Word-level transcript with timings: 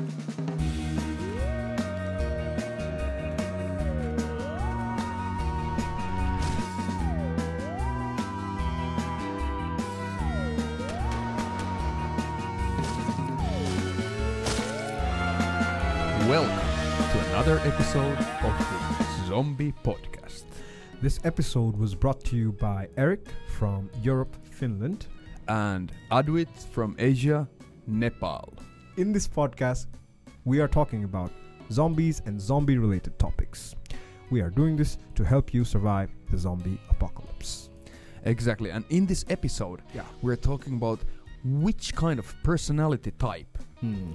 Welcome 0.00 0.16
to 17.10 17.18
another 17.28 17.58
episode 17.58 18.16
of 18.16 18.58
the 18.58 19.26
Zombie 19.26 19.74
Podcast. 19.84 20.44
This 21.02 21.20
episode 21.24 21.76
was 21.76 21.94
brought 21.94 22.24
to 22.24 22.36
you 22.36 22.52
by 22.52 22.88
Erik 22.96 23.28
from 23.48 23.90
Europe, 24.02 24.34
Finland. 24.44 25.08
And 25.46 25.92
Adwit 26.10 26.48
from 26.72 26.96
Asia, 26.98 27.46
Nepal. 27.86 28.54
In 28.96 29.12
this 29.12 29.28
podcast, 29.28 29.86
we 30.44 30.60
are 30.60 30.68
talking 30.68 31.04
about 31.04 31.30
zombies 31.70 32.22
and 32.26 32.40
zombie 32.40 32.78
related 32.78 33.18
topics. 33.18 33.74
We 34.30 34.40
are 34.40 34.50
doing 34.50 34.76
this 34.76 34.98
to 35.14 35.24
help 35.24 35.52
you 35.54 35.64
survive 35.64 36.10
the 36.30 36.38
zombie 36.38 36.80
apocalypse. 36.90 37.70
Exactly. 38.24 38.70
And 38.70 38.84
in 38.90 39.06
this 39.06 39.24
episode, 39.28 39.82
Yeah. 39.94 40.04
we're 40.22 40.36
talking 40.36 40.74
about 40.74 41.00
which 41.44 41.94
kind 41.94 42.18
of 42.18 42.34
personality 42.42 43.12
type 43.12 43.58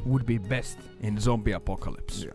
would 0.05 0.25
be 0.27 0.37
best 0.37 0.77
in 1.01 1.19
zombie 1.19 1.53
apocalypse. 1.53 2.23
Yeah. 2.23 2.31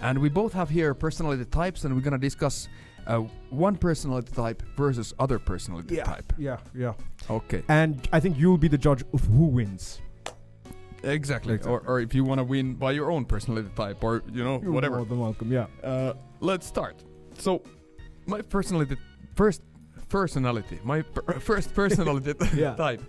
And 0.00 0.18
we 0.18 0.28
both 0.28 0.52
have 0.52 0.68
here 0.68 0.92
personality 0.94 1.44
types, 1.46 1.84
and 1.84 1.94
we're 1.94 2.02
gonna 2.02 2.18
discuss 2.18 2.68
uh, 3.06 3.18
one 3.50 3.76
personality 3.76 4.30
type 4.32 4.62
versus 4.76 5.12
other 5.18 5.38
personality 5.38 5.96
Yeah. 5.96 6.04
type. 6.04 6.32
Yeah, 6.38 6.58
yeah. 6.74 6.92
Okay. 7.30 7.62
And 7.68 8.06
I 8.12 8.20
think 8.20 8.38
you'll 8.38 8.58
be 8.58 8.68
the 8.68 8.78
judge 8.78 9.02
of 9.12 9.24
who 9.24 9.46
wins. 9.46 10.00
Exactly. 11.02 11.54
Exactly. 11.54 11.72
Or, 11.72 11.80
or 11.86 12.00
if 12.00 12.14
you 12.14 12.24
want 12.24 12.38
to 12.38 12.44
win 12.44 12.74
by 12.74 12.92
your 12.92 13.10
own 13.10 13.24
personality 13.24 13.68
type, 13.76 14.02
or 14.04 14.22
you 14.32 14.44
know, 14.44 14.60
You're 14.62 14.72
whatever. 14.72 14.96
more 14.96 15.06
than 15.06 15.18
welcome, 15.20 15.50
yeah. 15.52 15.66
Uh, 15.82 16.14
let's 16.40 16.66
start. 16.66 17.02
So, 17.38 17.62
my 18.26 18.40
personality, 18.42 18.96
first 19.34 19.62
personality, 20.08 20.78
my 20.84 21.02
per- 21.02 21.40
first 21.50 21.74
personality 21.74 22.34
Yeah. 22.54 22.74
type 22.74 23.02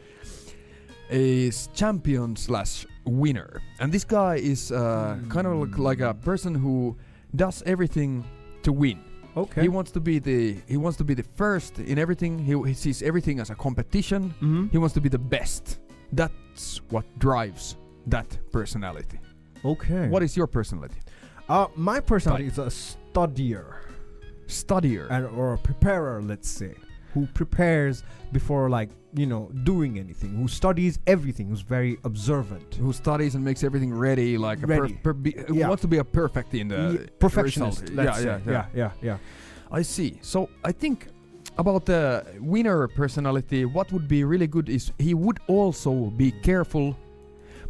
is 1.10 1.68
champion 1.74 2.36
slash 2.36 2.86
winner, 3.06 3.62
and 3.80 3.92
this 3.92 4.04
guy 4.04 4.36
is 4.36 4.72
uh, 4.72 5.18
kind 5.30 5.46
of 5.48 5.54
like, 5.60 5.78
like 5.78 6.00
a 6.00 6.14
person 6.14 6.56
who 6.56 6.96
does 7.36 7.62
everything 7.66 8.24
to 8.64 8.72
win. 8.72 9.00
Okay. 9.36 9.62
He 9.64 9.70
wants 9.70 9.92
to 9.92 10.00
be 10.00 10.20
the 10.20 10.58
he 10.68 10.78
wants 10.78 10.98
to 11.00 11.04
be 11.04 11.14
the 11.16 11.24
first 11.24 11.80
in 11.80 11.98
everything. 11.98 12.38
He, 12.40 12.54
he 12.70 12.74
sees 12.74 13.02
everything 13.02 13.40
as 13.40 13.50
a 13.50 13.56
competition. 13.56 14.30
mm-hmm. 14.42 14.68
He 14.72 14.78
wants 14.78 14.94
to 14.94 15.02
be 15.02 15.10
the 15.10 15.18
best. 15.20 15.80
That's 16.12 16.78
what 16.90 17.04
drives 17.18 17.76
that 18.08 18.38
personality. 18.52 19.20
Okay. 19.66 20.08
What 20.10 20.24
is 20.24 20.36
your 20.36 20.48
personality? 20.48 20.96
Uh, 21.50 21.68
my 21.76 22.00
personality 22.00 22.48
is 22.48 22.58
a 22.58 22.68
studier 22.68 23.76
Studier. 24.48 25.08
and 25.10 25.26
or 25.38 25.54
a 25.54 25.58
preparer, 25.58 26.22
let's 26.22 26.50
say, 26.50 26.76
who 27.14 27.26
prepares 27.28 28.04
before 28.32 28.70
like 28.70 28.90
you 29.16 29.26
know 29.26 29.50
doing 29.64 29.98
anything, 30.00 30.36
who 30.36 30.48
studies 30.48 31.00
everything, 31.08 31.48
who's 31.48 31.62
very 31.62 31.98
observant. 32.04 32.76
who 32.76 32.92
studies 32.92 33.36
and 33.36 33.44
makes 33.44 33.64
everything 33.64 33.94
ready, 33.94 34.38
like 34.38 34.62
a 34.64 34.68
Ready. 34.68 34.94
per, 34.96 35.00
per, 35.04 35.14
be, 35.14 35.32
who 35.48 35.56
Yeah. 35.58 35.68
wants 35.70 35.82
to 35.82 35.88
be 35.88 35.98
a 36.00 36.04
perfect 36.04 36.54
in 36.54 36.68
the 36.70 37.00
Ye- 37.00 37.08
perfectionist. 37.20 37.90
Let's 37.90 38.18
yeah, 38.24 38.38
say. 38.38 38.42
yeah, 38.46 38.52
yeah, 38.52 38.66
yeah, 38.76 38.92
yeah, 39.02 39.08
yeah. 39.10 39.18
I 39.72 39.82
see. 39.84 40.18
So 40.22 40.50
I 40.64 40.72
think 40.72 41.08
about 41.58 41.86
the 41.86 42.26
winner 42.40 42.88
personality, 42.90 43.64
what 43.66 43.92
would 43.92 44.08
be 44.08 44.24
really 44.24 44.48
good 44.48 44.68
is 44.70 44.92
he 45.00 45.14
would 45.14 45.40
also 45.48 46.10
be 46.18 46.32
careful, 46.32 46.98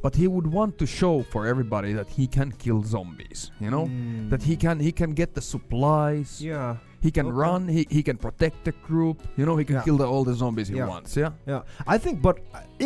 but 0.04 0.14
he 0.22 0.28
would 0.28 0.46
want 0.60 0.78
to 0.82 0.86
show 1.00 1.14
for 1.34 1.42
everybody 1.54 1.92
that 2.00 2.10
he 2.18 2.26
can 2.28 2.52
kill 2.64 2.80
zombies. 2.94 3.40
You 3.64 3.70
know, 3.74 3.86
Mm. 3.88 4.30
that 4.32 4.42
he 4.50 4.56
can 4.64 4.76
he 4.88 4.92
can 4.92 5.12
get 5.22 5.30
the 5.38 5.42
supplies. 5.54 6.30
Yeah, 6.52 6.76
He 7.08 7.12
can 7.12 7.26
Okay. 7.28 7.36
run. 7.46 7.62
He, 7.78 7.82
he 7.98 8.02
can 8.10 8.18
protect 8.18 8.58
the 8.68 8.74
group. 8.90 9.18
You 9.38 9.46
know, 9.48 9.58
he 9.62 9.66
can 9.70 9.76
Yeah. 9.78 9.84
kill 9.88 9.98
the, 10.02 10.08
all 10.14 10.24
the 10.30 10.36
zombies 10.44 10.68
he 10.70 10.78
Yeah. 10.78 10.88
wants. 10.94 11.10
Yeah. 11.24 11.32
yeah. 11.52 11.62
I 11.96 11.98
think, 12.04 12.16
but 12.28 12.36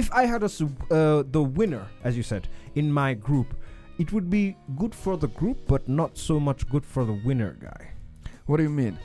if 0.01 0.06
I 0.22 0.23
had 0.33 0.41
a 0.44 0.50
uh, 0.50 1.23
the 1.38 1.44
winner, 1.59 1.83
as 2.07 2.13
you 2.19 2.23
said, 2.31 2.44
in 2.81 2.88
my 3.01 3.09
group, 3.27 3.50
it 4.03 4.07
would 4.13 4.27
be 4.39 4.44
good 4.81 4.94
for 5.03 5.13
the 5.23 5.27
group, 5.39 5.57
but 5.73 5.81
not 5.88 6.11
so 6.29 6.35
much 6.39 6.61
good 6.73 6.85
for 6.94 7.03
the 7.09 7.17
winner 7.27 7.51
guy. 7.69 7.81
What 8.47 8.57
do 8.59 8.63
you 8.63 8.75
mean? 8.83 8.95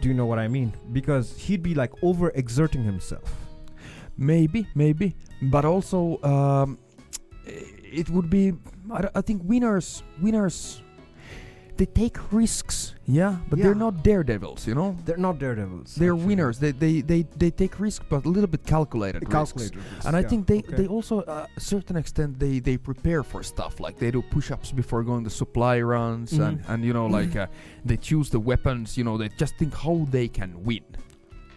Do 0.00 0.04
you 0.08 0.14
know 0.18 0.26
what 0.32 0.38
I 0.38 0.48
mean? 0.48 0.68
Because 0.98 1.26
he'd 1.44 1.62
be 1.70 1.74
like 1.82 1.92
over 2.02 2.26
exerting 2.42 2.84
himself. 2.92 3.28
Maybe, 4.16 4.66
maybe, 4.74 5.14
but 5.54 5.64
also 5.64 5.98
um, 6.34 6.78
it 7.48 8.08
would 8.10 8.28
be. 8.30 8.52
I 9.16 9.20
think 9.20 9.42
winners, 9.44 10.02
winners, 10.20 10.82
they 11.76 11.86
take 11.86 12.16
risks. 12.32 12.94
Yeah, 13.06 13.36
but 13.48 13.58
they're 13.58 13.74
not 13.74 14.02
daredevils. 14.02 14.66
You 14.66 14.74
know, 14.74 14.96
They're 15.04 15.16
not 15.28 15.38
daredevils. 15.38 15.94
they're 15.94 16.12
actually. 16.14 16.26
winners. 16.26 16.58
They, 16.58 16.72
they 16.72 17.00
they 17.02 17.22
they 17.36 17.50
take 17.50 17.78
risks, 17.80 18.04
but 18.08 18.24
a 18.24 18.28
little 18.28 18.48
bit 18.48 18.64
calculated. 18.66 19.28
Calculated 19.30 19.76
risks, 19.76 20.04
And 20.06 20.14
I 20.16 20.22
think 20.22 20.46
they, 20.46 20.58
Okay. 20.58 20.76
they 20.76 20.86
also, 20.86 21.20
uh, 21.22 21.46
a 21.56 21.60
certain 21.60 21.96
extent, 21.96 22.38
they, 22.38 22.58
they 22.60 22.76
prepare 22.76 23.22
for 23.22 23.42
stuff. 23.42 23.80
Like 23.80 23.96
they 23.98 24.10
do 24.10 24.20
push-ups 24.22 24.72
before 24.72 25.02
going 25.04 25.24
to 25.24 25.30
supply 25.30 25.80
runs, 25.80 26.32
and, 26.32 26.58
Mhm. 26.60 26.68
and 26.70 26.84
you 26.84 26.92
know, 26.92 27.06
like 27.06 27.34
uh, 27.36 27.46
they 27.84 27.96
choose 27.96 28.28
the 28.30 28.40
weapons. 28.40 28.96
You 28.98 29.04
know, 29.04 29.16
they 29.16 29.28
just 29.42 29.54
think 29.58 29.72
how 29.74 30.06
they 30.10 30.28
can 30.28 30.50
win. 30.64 30.84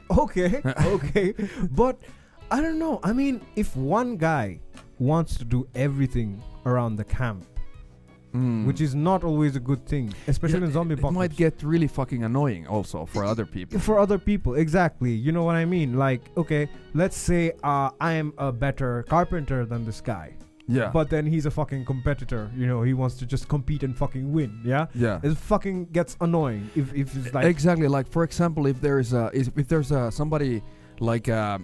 Okay, 0.09 0.61
okay. 0.95 1.33
but 1.71 1.95
I 2.49 2.61
don't 2.61 2.79
know. 2.79 2.99
I 3.03 3.11
mean, 3.13 3.41
if 3.55 3.75
one 3.77 4.17
guy 4.17 4.59
wants 5.01 5.31
to 5.39 5.45
do 5.55 5.59
everything 5.85 6.29
around 6.69 6.95
the 7.01 7.03
camp, 7.19 7.43
Mm. 8.33 8.65
which 8.67 8.79
is 8.87 8.93
not 8.95 9.19
always 9.29 9.53
a 9.57 9.59
good 9.59 9.83
thing, 9.91 10.13
especially 10.27 10.59
Yeah, 10.61 10.67
in 10.67 10.71
zombie 10.71 10.93
it, 10.93 11.03
it 11.03 11.11
might 11.11 11.35
get 11.35 11.53
really 11.63 11.87
fucking 11.87 12.23
annoying 12.23 12.63
also 12.75 13.05
for 13.05 13.21
other 13.25 13.45
people. 13.45 13.77
for 13.87 13.95
other 13.99 14.17
people, 14.17 14.51
exactly. 14.55 15.11
You 15.25 15.31
know 15.35 15.43
what 15.43 15.57
I 15.63 15.65
mean? 15.65 15.89
Like, 16.05 16.21
okay, 16.37 16.69
let's 16.93 17.17
say 17.17 17.41
uh, 17.71 17.89
I 18.09 18.11
am 18.21 18.31
a 18.37 18.49
better 18.65 19.03
carpenter 19.09 19.65
than 19.71 19.83
this 19.89 19.99
guy, 20.13 20.27
Yeah. 20.67 20.91
but 20.97 21.09
then 21.09 21.25
he's 21.33 21.45
a 21.45 21.51
fucking 21.59 21.83
competitor. 21.93 22.43
You 22.55 22.67
know, 22.71 22.81
he 22.89 22.93
wants 23.01 23.15
to 23.21 23.25
just 23.25 23.43
compete 23.49 23.83
and 23.83 23.93
fucking 24.03 24.25
win. 24.31 24.51
Yeah, 24.63 24.85
yeah. 25.05 25.19
it 25.27 25.35
fucking 25.51 25.77
gets 25.97 26.15
annoying 26.21 26.63
if 26.81 26.87
if 26.93 27.07
it's 27.17 27.33
like 27.35 27.45
exactly. 27.55 27.87
Like 27.97 28.07
for 28.15 28.23
example, 28.29 28.63
if 28.73 28.77
there 28.85 28.97
is 29.03 29.11
a 29.21 29.23
is, 29.39 29.45
if 29.61 29.67
there's 29.67 29.91
a 29.91 30.01
somebody 30.19 30.61
like 31.11 31.27
a 31.27 31.59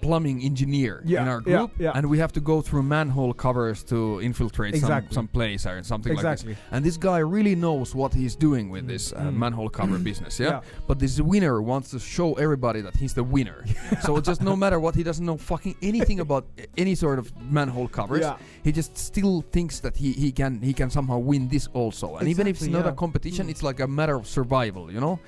plumbing 0.00 0.42
engineer 0.42 1.02
Yeah, 1.04 1.22
in 1.22 1.28
our 1.28 1.40
group, 1.40 1.70
yeah. 1.78 1.92
and 1.94 2.08
we 2.08 2.18
have 2.18 2.32
to 2.32 2.40
go 2.40 2.60
through 2.62 2.82
manhole 2.84 3.32
covers 3.34 3.82
to 3.84 4.20
infiltrate 4.20 4.74
Exactly. 4.74 5.14
some 5.14 5.20
some 5.20 5.28
place 5.28 5.66
or 5.66 5.82
something 5.82 6.14
like 6.14 6.24
exactly. 6.24 6.54
this. 6.54 6.62
And 6.72 6.84
this 6.84 6.96
guy 6.96 7.18
really 7.18 7.54
knows 7.54 7.94
what 7.94 8.14
he's 8.14 8.34
doing 8.36 8.70
with 8.70 8.86
this 8.86 9.12
uh, 9.12 9.16
Mm. 9.20 9.34
manhole 9.44 9.68
cover 9.68 9.98
business. 10.10 10.40
Yeah? 10.40 10.48
Yeah. 10.48 10.60
But 10.88 10.98
this 10.98 11.20
winner 11.20 11.60
wants 11.62 11.90
to 11.90 11.98
show 11.98 12.28
everybody 12.34 12.80
that 12.86 12.94
he's 12.96 13.14
the 13.14 13.24
winner. 13.36 13.64
so 14.06 14.20
just 14.20 14.40
no 14.50 14.54
matter 14.56 14.78
what, 14.80 14.94
he 14.94 15.02
doesn't 15.02 15.26
know 15.26 15.36
fucking 15.36 15.76
anything 15.82 16.20
about 16.26 16.44
any 16.78 16.94
sort 16.94 17.18
of 17.18 17.26
manhole 17.58 17.88
covers. 17.88 18.22
Yeah. 18.22 18.36
He 18.64 18.72
just 18.72 18.96
still 18.96 19.42
thinks 19.52 19.80
that 19.80 19.94
he, 19.96 20.12
he 20.12 20.30
can 20.32 20.52
he 20.68 20.72
can 20.72 20.88
somehow 20.90 21.18
win 21.18 21.48
this 21.48 21.66
also. 21.80 22.16
And 22.18 22.26
even 22.28 22.46
if 22.46 22.56
it's 22.56 22.66
Exactly, 22.66 22.90
not 22.90 22.92
a 22.92 22.96
competition, 22.96 23.46
Mm. 23.46 23.50
it's 23.52 23.62
like 23.62 23.80
a 23.80 23.86
matter 24.00 24.16
of 24.16 24.26
survival, 24.26 24.84
you 24.94 25.00
know? 25.00 25.18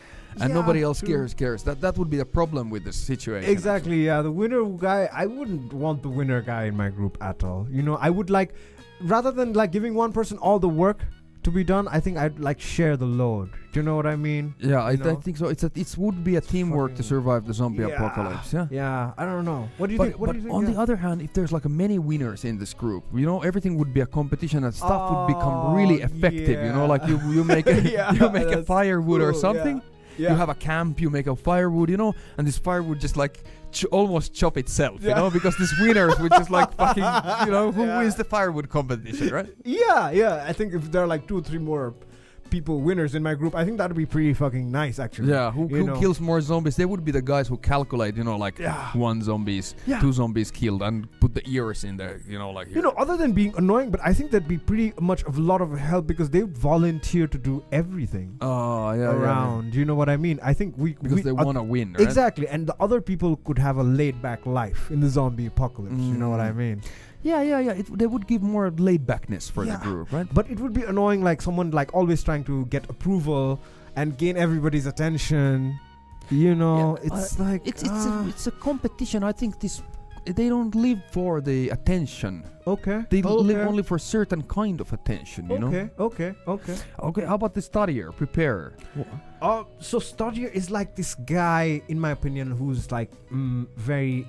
And 0.41 0.49
Yeah, 0.49 0.55
nobody 0.61 0.83
else 0.83 1.01
true. 1.01 1.09
cares 1.09 1.35
cares. 1.35 1.63
That 1.63 1.81
that 1.81 1.97
would 1.99 2.11
be 2.11 2.17
the 2.17 2.25
problem 2.25 2.71
with 2.71 2.85
the 2.85 2.93
situation. 2.93 3.51
Exactly, 3.51 4.05
yeah. 4.07 4.23
The 4.23 4.31
winner 4.33 4.65
guy, 4.65 5.09
I 5.13 5.27
wouldn't 5.27 5.73
want 5.73 6.03
the 6.03 6.09
winner 6.09 6.41
guy 6.43 6.65
in 6.65 6.77
my 6.77 6.89
group 6.91 7.19
at 7.21 7.45
all. 7.45 7.67
You 7.71 7.83
know, 7.83 7.97
I 7.97 8.11
would 8.11 8.31
like, 8.31 8.55
rather 9.01 9.31
than 9.31 9.53
like 9.53 9.73
giving 9.73 9.95
one 9.95 10.13
person 10.13 10.39
all 10.39 10.59
the 10.59 10.69
work 10.69 11.01
to 11.43 11.51
be 11.51 11.65
done, 11.65 11.89
I 11.89 11.99
think 11.99 12.17
I'd 12.19 12.39
like 12.39 12.61
share 12.61 12.97
the 12.97 13.05
load. 13.07 13.51
Do 13.73 13.81
you 13.81 13.83
know 13.83 13.97
what 13.97 14.07
I 14.07 14.15
mean? 14.17 14.55
Yeah, 14.61 14.83
I, 14.85 14.91
I 14.93 15.15
think 15.17 15.37
so. 15.37 15.49
It's 15.49 15.65
a, 15.65 15.71
it 15.75 15.93
would 15.99 16.23
be 16.23 16.37
a 16.37 16.41
teamwork 16.41 16.95
to 16.97 17.03
survive 17.03 17.47
the 17.47 17.55
zombie 17.55 17.83
Yeah. 17.83 17.89
apocalypse. 17.97 18.53
Yeah. 18.53 18.67
Yeah, 18.71 19.13
I 19.19 19.25
don't 19.25 19.45
know. 19.45 19.69
What 19.79 19.89
do 19.89 19.95
you 19.95 19.99
but 19.99 20.05
think? 20.09 20.19
What 20.21 20.27
but 20.27 20.33
do 20.35 20.39
you 20.39 20.45
think? 20.45 20.55
on 20.55 20.63
yeah? 20.67 20.71
the 20.75 20.79
other 20.81 20.95
hand, 20.97 21.21
if 21.21 21.33
there's 21.33 21.51
like 21.51 21.65
many 21.65 21.99
winners 21.99 22.45
in 22.45 22.59
this 22.59 22.73
group, 22.75 23.03
you 23.13 23.27
know, 23.27 23.43
everything 23.43 23.77
would 23.79 23.93
be 23.93 24.03
a 24.03 24.07
competition 24.07 24.63
and 24.65 24.73
stuff 24.75 25.03
would 25.11 25.27
become 25.35 25.75
really 25.75 26.03
Oh, 26.03 26.07
effective. 26.07 26.65
You 26.65 26.73
know, 26.73 26.87
like 26.87 27.05
you 27.09 27.17
you 27.33 27.43
make 27.45 27.67
a, 27.77 27.81
Yeah, 27.91 28.13
you 28.13 28.31
make 28.31 28.47
a 28.49 28.63
firewood 28.63 29.21
or 29.21 29.35
something. 29.35 29.83
Yeah. 30.19 30.31
You 30.31 30.37
have 30.37 30.49
a 30.49 30.55
camp, 30.55 31.01
you 31.01 31.11
make 31.11 31.27
a 31.27 31.35
firewood, 31.37 31.91
you 31.91 31.97
know, 31.97 32.15
and 32.39 32.47
this 32.47 32.59
firewood 32.59 33.01
just 33.01 33.17
like 33.17 33.45
ch- 33.71 33.85
almost 33.87 34.35
chop 34.35 34.57
itself, 34.57 35.03
you 35.03 35.15
know, 35.15 35.31
because 35.31 35.57
these 35.59 35.73
winners 35.81 36.19
would 36.21 36.33
just 36.33 36.51
like 36.51 36.73
fucking, 36.77 37.05
you 37.47 37.53
know, 37.53 37.73
who 37.73 37.85
Yeah. 37.87 37.99
wins 37.99 38.15
the 38.15 38.25
firewood 38.25 38.69
competition, 38.69 39.29
right? 39.33 39.53
Yeah, 39.65 40.11
yeah. 40.11 40.45
I 40.47 40.53
think 40.53 40.75
if 40.75 40.91
there 40.93 41.03
are 41.03 41.07
like 41.07 41.27
two 41.27 41.39
or 41.39 41.43
three 41.43 41.59
more 41.59 41.95
people 42.51 42.81
winners 42.81 43.15
in 43.15 43.23
my 43.23 43.35
group, 43.35 43.55
I 43.55 43.65
think 43.65 43.79
that'd 43.79 43.97
be 43.97 44.07
pretty 44.07 44.35
fucking 44.35 44.71
nice 44.71 44.99
actually. 44.99 45.31
Yeah, 45.31 45.51
who, 45.51 45.67
who 45.69 45.85
know. 45.85 45.99
kills 46.01 46.21
more 46.21 46.41
zombies? 46.41 46.77
They 46.77 46.85
would 46.85 47.05
be 47.05 47.13
the 47.13 47.23
guys 47.23 47.49
who 47.49 47.57
calculate, 47.57 48.17
you 48.17 48.25
know, 48.25 48.37
like 48.37 48.59
Yeah. 48.59 48.91
one 48.95 49.23
zombies, 49.23 49.75
Yeah. 49.87 50.01
two 50.01 50.13
zombies 50.13 50.51
killed, 50.51 50.83
and 50.83 51.09
put 51.21 51.35
the 51.35 51.43
ears 51.49 51.85
in 51.85 51.97
there, 51.97 52.21
you 52.29 52.39
know, 52.39 52.51
like 52.51 52.69
You 52.75 52.83
know, 52.83 52.91
other 52.99 53.17
than 53.17 53.33
being 53.33 53.55
annoying, 53.57 53.91
but 53.91 54.01
I 54.05 54.13
think 54.13 54.31
that'd 54.33 54.49
be 54.49 54.59
pretty 54.59 54.93
much 55.01 55.25
a 55.25 55.31
lot 55.31 55.61
of 55.61 55.73
help 55.79 56.07
because 56.07 56.31
they 56.31 56.43
volunteer 56.43 57.27
to 57.27 57.39
do 57.39 57.63
everything 57.73 58.37
Oh 58.41 58.93
yeah, 58.93 58.99
yeah, 58.99 59.03
yeah. 59.05 59.17
around. 59.17 59.75
You 59.75 59.85
know 59.85 59.95
what 59.95 60.09
I 60.09 60.17
mean? 60.17 60.39
I 60.43 60.53
think 60.53 60.75
we 60.77 60.93
because 60.95 61.13
we, 61.17 61.23
they 61.23 61.33
want 61.33 61.57
to 61.57 61.63
win, 61.63 61.93
right? 61.95 62.03
exactly, 62.03 62.47
and 62.49 62.67
the 62.67 62.77
other 62.81 63.01
people 63.01 63.37
could 63.45 63.59
have 63.59 63.77
a 63.79 63.83
laid 63.83 64.21
back 64.21 64.45
life 64.47 64.91
in 64.91 65.01
the 65.01 65.09
zombie 65.09 65.47
apocalypse. 65.47 65.95
You 65.97 66.15
know 66.15 66.31
what 66.31 66.41
I 66.41 66.51
Mm. 66.51 66.57
mean? 66.57 66.83
Yeah, 67.23 67.43
yeah, 67.43 67.61
yeah. 67.61 67.73
It, 67.73 67.87
they 67.99 68.07
would 68.07 68.27
give 68.27 68.43
more 68.43 68.71
laid 68.71 69.07
backness 69.07 69.49
for 69.49 69.65
Yeah. 69.65 69.77
the 69.77 69.85
group, 69.85 70.13
right? 70.13 70.27
But 70.35 70.51
it 70.51 70.59
would 70.61 70.73
be 70.73 70.83
annoying, 70.83 71.23
like 71.23 71.41
someone 71.43 71.71
like 71.71 71.95
always 71.95 72.23
trying 72.23 72.45
to 72.45 72.67
get 72.67 72.89
approval 72.91 73.61
and 73.97 74.17
gain 74.19 74.37
everybody's 74.37 74.87
attention. 74.87 75.79
You 76.31 76.55
know, 76.55 76.99
Yeah, 77.03 77.09
it's 77.13 77.39
like 77.39 77.63
It's 77.67 77.83
it's 77.83 78.07
ah, 78.07 78.25
a, 78.25 78.29
it's 78.29 78.47
a 78.47 78.53
competition. 78.53 79.23
I 79.23 79.33
think 79.33 79.61
this 79.61 79.83
they 80.25 80.49
don't 80.49 80.73
live 80.77 81.03
for 81.11 81.41
the 81.41 81.69
attention. 81.71 82.45
okay. 82.65 83.03
They 83.11 83.23
okay. 83.27 83.29
live 83.43 83.67
only 83.67 83.83
for 83.83 83.99
certain 83.99 84.43
kind 84.45 84.81
of 84.81 84.93
attention. 84.93 85.51
You 85.51 85.59
know? 85.59 85.67
okay, 85.67 85.91
okay, 85.99 86.31
okay. 86.47 86.77
Okay. 87.01 87.25
How 87.27 87.35
about 87.35 87.55
the 87.55 87.61
studier, 87.61 88.15
preparer? 88.15 88.75
Uh, 89.43 89.65
so 89.81 89.99
Studier 89.99 90.49
is 90.55 90.71
like 90.71 90.95
this 90.95 91.17
guy, 91.17 91.83
in 91.89 91.99
my 91.99 92.13
opinion, 92.13 92.53
who's 92.53 92.93
like 92.93 93.11
mm, 93.33 93.67
very 93.77 94.25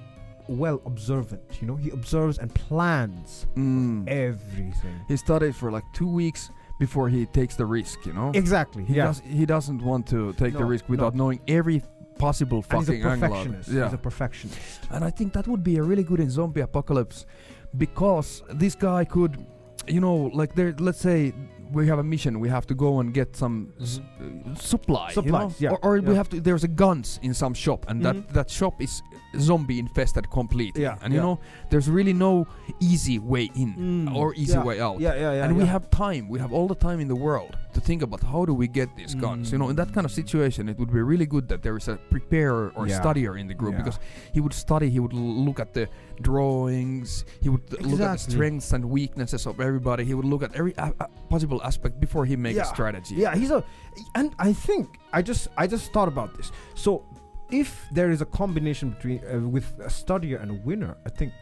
well 0.48 0.82
observant. 0.86 1.42
You 1.62 1.68
know, 1.68 1.76
he 1.76 1.90
observes 1.92 2.38
and 2.38 2.54
plans 2.54 3.48
Mm. 3.56 4.08
everything. 4.08 4.96
He 5.08 5.18
studies 5.18 5.56
for 5.56 5.72
like 5.72 5.84
two 5.94 6.08
weeks 6.08 6.50
before 6.80 7.10
he 7.10 7.26
takes 7.28 7.56
the 7.56 7.66
risk. 7.66 8.06
You 8.06 8.14
know. 8.14 8.32
Exactly. 8.34 8.84
He 8.84 8.96
yeah. 8.96 9.06
does. 9.06 9.22
He 9.26 9.46
doesn't 9.46 9.82
want 9.82 10.08
to 10.08 10.34
take 10.34 10.54
the 10.54 10.66
risk 10.66 10.88
without 10.90 11.16
no. 11.16 11.26
knowing 11.26 11.40
every 11.48 11.82
possible 12.18 12.62
fucking 12.62 12.78
and 12.78 12.88
he's 12.88 12.90
a 12.90 13.10
fucking 13.10 13.24
angle. 13.24 13.26
of 13.26 13.46
it. 13.48 13.50
perfectionist. 13.60 13.70
Yeah. 13.70 13.84
He's 13.86 13.94
a 13.94 13.98
perfectionist. 13.98 14.80
And 14.92 15.04
I 15.04 15.10
think 15.10 15.34
that 15.34 15.48
would 15.48 15.64
be 15.64 15.78
a 15.78 15.84
really 15.84 16.04
good 16.04 16.20
in 16.20 16.30
zombie 16.30 16.62
apocalypse 16.62 17.26
because 17.78 18.44
this 18.50 18.76
guy 18.76 19.04
could, 19.06 19.38
you 19.88 20.00
know, 20.00 20.30
like 20.34 20.54
there. 20.56 20.74
Let's 20.78 21.00
say 21.00 21.34
we 21.74 21.88
have 21.88 22.00
a 22.00 22.04
mission, 22.04 22.40
we 22.40 22.50
have 22.50 22.66
to 22.68 22.76
go 22.76 23.00
and 23.00 23.14
get 23.14 23.36
some 23.36 23.74
s- 23.82 24.00
uh, 24.22 24.56
supply, 24.56 25.10
you 25.10 25.16
know? 25.16 25.22
Supplies, 25.24 25.62
yeah, 25.62 25.72
or, 25.72 25.80
or 25.98 26.02
we 26.02 26.16
have 26.16 26.30
to. 26.30 26.40
There's 26.40 26.64
a 26.64 26.68
guns 26.68 27.20
in 27.22 27.34
some 27.34 27.54
shop, 27.54 27.86
and 27.90 28.00
Mhm. 28.02 28.04
that 28.04 28.34
that 28.34 28.50
shop 28.50 28.82
is 28.82 29.02
zombie 29.40 29.80
infested 29.80 30.30
completely. 30.30 30.84
Yeah, 30.84 30.98
and 31.02 31.12
you 31.14 31.20
yeah. 31.20 31.26
know, 31.26 31.40
there's 31.72 31.90
really 31.90 32.14
no 32.14 32.46
easy 32.80 33.18
way 33.20 33.50
in 33.56 33.74
Mm, 33.74 34.16
or 34.16 34.34
easy 34.36 34.54
yeah, 34.54 34.64
way 34.64 34.80
out. 34.80 35.00
Yeah, 35.00 35.16
yeah, 35.16 35.34
yeah. 35.34 35.46
and 35.46 35.58
we 35.58 35.66
have 35.66 35.90
time. 35.90 36.30
We 36.30 36.40
have 36.40 36.52
all 36.54 36.68
the 36.68 36.76
time 36.88 37.00
in 37.00 37.08
the 37.08 37.16
world 37.28 37.58
to 37.74 37.80
think 37.82 38.02
about 38.04 38.22
how 38.24 38.46
do 38.46 38.54
we 38.54 38.68
get 38.68 38.90
these 38.96 39.16
guns. 39.16 39.52
You 39.52 39.58
know, 39.58 39.70
in 39.70 39.76
that 39.78 39.92
kind 39.96 40.06
of 40.06 40.12
Mm. 40.12 40.22
situation, 40.22 40.70
it 40.70 40.78
would 40.80 40.92
be 40.94 41.02
really 41.02 41.26
good 41.26 41.48
that 41.48 41.62
there 41.64 41.76
is 41.78 41.88
a 41.88 41.96
preparer 42.14 42.72
or 42.76 42.88
Yeah. 42.88 43.00
studier 43.02 43.34
in 43.40 43.48
the 43.48 43.56
group 43.56 43.74
Yeah. 43.74 43.82
because 43.84 44.00
he 44.36 44.40
would 44.40 44.54
study. 44.54 44.90
He 44.92 45.00
would 45.00 45.14
l- 45.14 45.20
look 45.48 45.60
at 45.60 45.74
the 45.74 45.88
drawings. 46.22 47.26
He 47.42 47.50
would 47.50 47.62
look 47.84 48.00
at 48.02 48.14
the 48.14 48.18
strengths 48.18 48.74
and 48.74 48.86
weaknesses 48.90 49.46
of 49.48 49.60
everybody. 49.60 50.04
He 50.06 50.14
would 50.14 50.26
look 50.26 50.44
at 50.44 50.54
every 50.56 50.74
a- 50.78 50.94
a 51.00 51.08
possible 51.30 51.62
aspect 51.64 52.00
before 52.00 52.26
he 52.26 52.36
make 52.36 52.56
Yeah. 52.56 52.64
a 52.64 52.66
strategy. 52.66 53.16
Yeah, 53.16 53.36
he's 53.36 53.52
a, 53.52 53.64
and 54.16 54.34
I 54.40 54.54
think 54.54 54.88
I 55.12 55.22
just 55.22 55.48
I 55.58 55.68
just 55.68 55.92
thought 55.94 56.08
about 56.08 56.36
this. 56.38 56.52
So, 56.76 57.04
if 57.52 57.86
there 57.92 58.10
is 58.12 58.22
a 58.22 58.26
combination 58.26 58.92
between 58.92 59.20
uh, 59.32 59.40
with 59.48 59.68
a 59.80 59.90
studier 59.90 60.42
and 60.42 60.52
a 60.52 60.56
winner, 60.66 60.96
I 61.06 61.10
think 61.10 61.34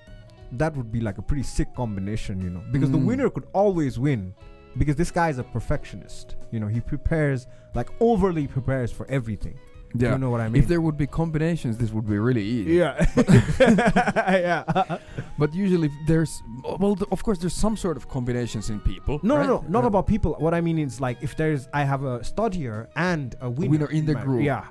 that 0.54 0.76
would 0.76 0.92
be 0.92 1.00
like 1.00 1.18
a 1.18 1.22
pretty 1.22 1.44
sick 1.44 1.74
combination, 1.76 2.42
you 2.42 2.50
know, 2.50 2.62
because 2.72 2.92
the 2.92 2.98
Mm. 2.98 3.06
winner 3.06 3.30
could 3.30 3.48
always 3.54 3.98
win, 3.98 4.34
because 4.78 4.96
this 4.98 5.10
guy 5.12 5.30
is 5.30 5.38
a 5.40 5.44
perfectionist. 5.44 6.36
You 6.52 6.60
know, 6.60 6.68
he 6.68 6.82
prepares 6.82 7.48
like 7.74 7.90
overly 8.02 8.48
prepares 8.48 8.92
for 8.92 9.06
everything. 9.10 9.56
Yeah. 9.94 10.14
you 10.14 10.18
know 10.20 10.30
what 10.30 10.42
I 10.42 10.50
mean? 10.50 10.62
If 10.62 10.68
there 10.70 10.82
would 10.82 10.98
be 10.98 11.08
combinations, 11.08 11.78
this 11.78 11.92
would 11.92 12.08
be 12.08 12.18
really 12.18 12.44
easy. 12.44 12.74
yeah, 12.76 12.96
yeah. 13.60 14.98
But 15.38 15.54
usually 15.54 15.90
there's 16.08 16.42
well, 16.80 16.96
th- 16.96 17.10
of 17.12 17.24
course, 17.24 17.40
there's 17.40 17.54
some 17.54 17.76
sort 17.78 17.98
of 17.98 18.08
combinations 18.08 18.70
in 18.70 18.80
people. 18.80 19.20
No, 19.24 19.38
right? 19.38 19.48
no, 19.48 19.58
no, 19.60 19.68
not 19.70 19.84
Uh, 19.84 19.88
about 19.88 20.08
people. 20.08 20.36
What 20.40 20.54
I 20.54 20.62
mean 20.62 20.78
is 20.78 21.02
like 21.02 21.18
if 21.22 21.36
there's 21.36 21.68
I 21.74 21.84
have 21.84 22.04
a 22.04 22.20
studier 22.20 22.88
and 22.96 23.36
a 23.42 23.50
winner, 23.50 23.72
winner 23.72 23.90
in 23.92 24.06
the 24.06 24.16
group. 24.16 24.44
Yeah, 24.44 24.66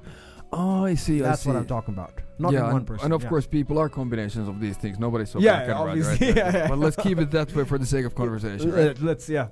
Oh, 0.52 0.84
I 0.84 0.94
see. 0.94 1.20
that's 1.20 1.46
I 1.46 1.50
what. 1.50 1.56
I'm 1.58 1.66
talking 1.66 1.94
about. 1.94 2.12
Not 2.38 2.52
yeah, 2.54 2.66
in 2.66 2.72
one 2.72 2.84
person. 2.86 3.04
and 3.04 3.12
of 3.12 3.22
yeah. 3.22 3.28
course, 3.28 3.46
people 3.46 3.78
are 3.78 3.88
combinations 3.90 4.48
of 4.48 4.60
these 4.60 4.76
things. 4.76 4.98
Nobody's 4.98 5.30
so 5.30 5.38
Yeah, 5.40 5.64
black 5.66 5.76
obviously, 5.76 6.28
right? 6.28 6.36
yeah, 6.40 6.56
yeah. 6.56 6.68
But 6.68 6.78
let's 6.78 6.96
keep 6.96 7.18
it 7.18 7.30
that 7.32 7.54
way 7.54 7.64
for 7.64 7.76
the 7.78 7.86
sake 7.86 8.06
of 8.06 8.14
conversation. 8.14 8.72
right? 8.72 8.98
Let's 9.00 9.28
yeah. 9.28 9.48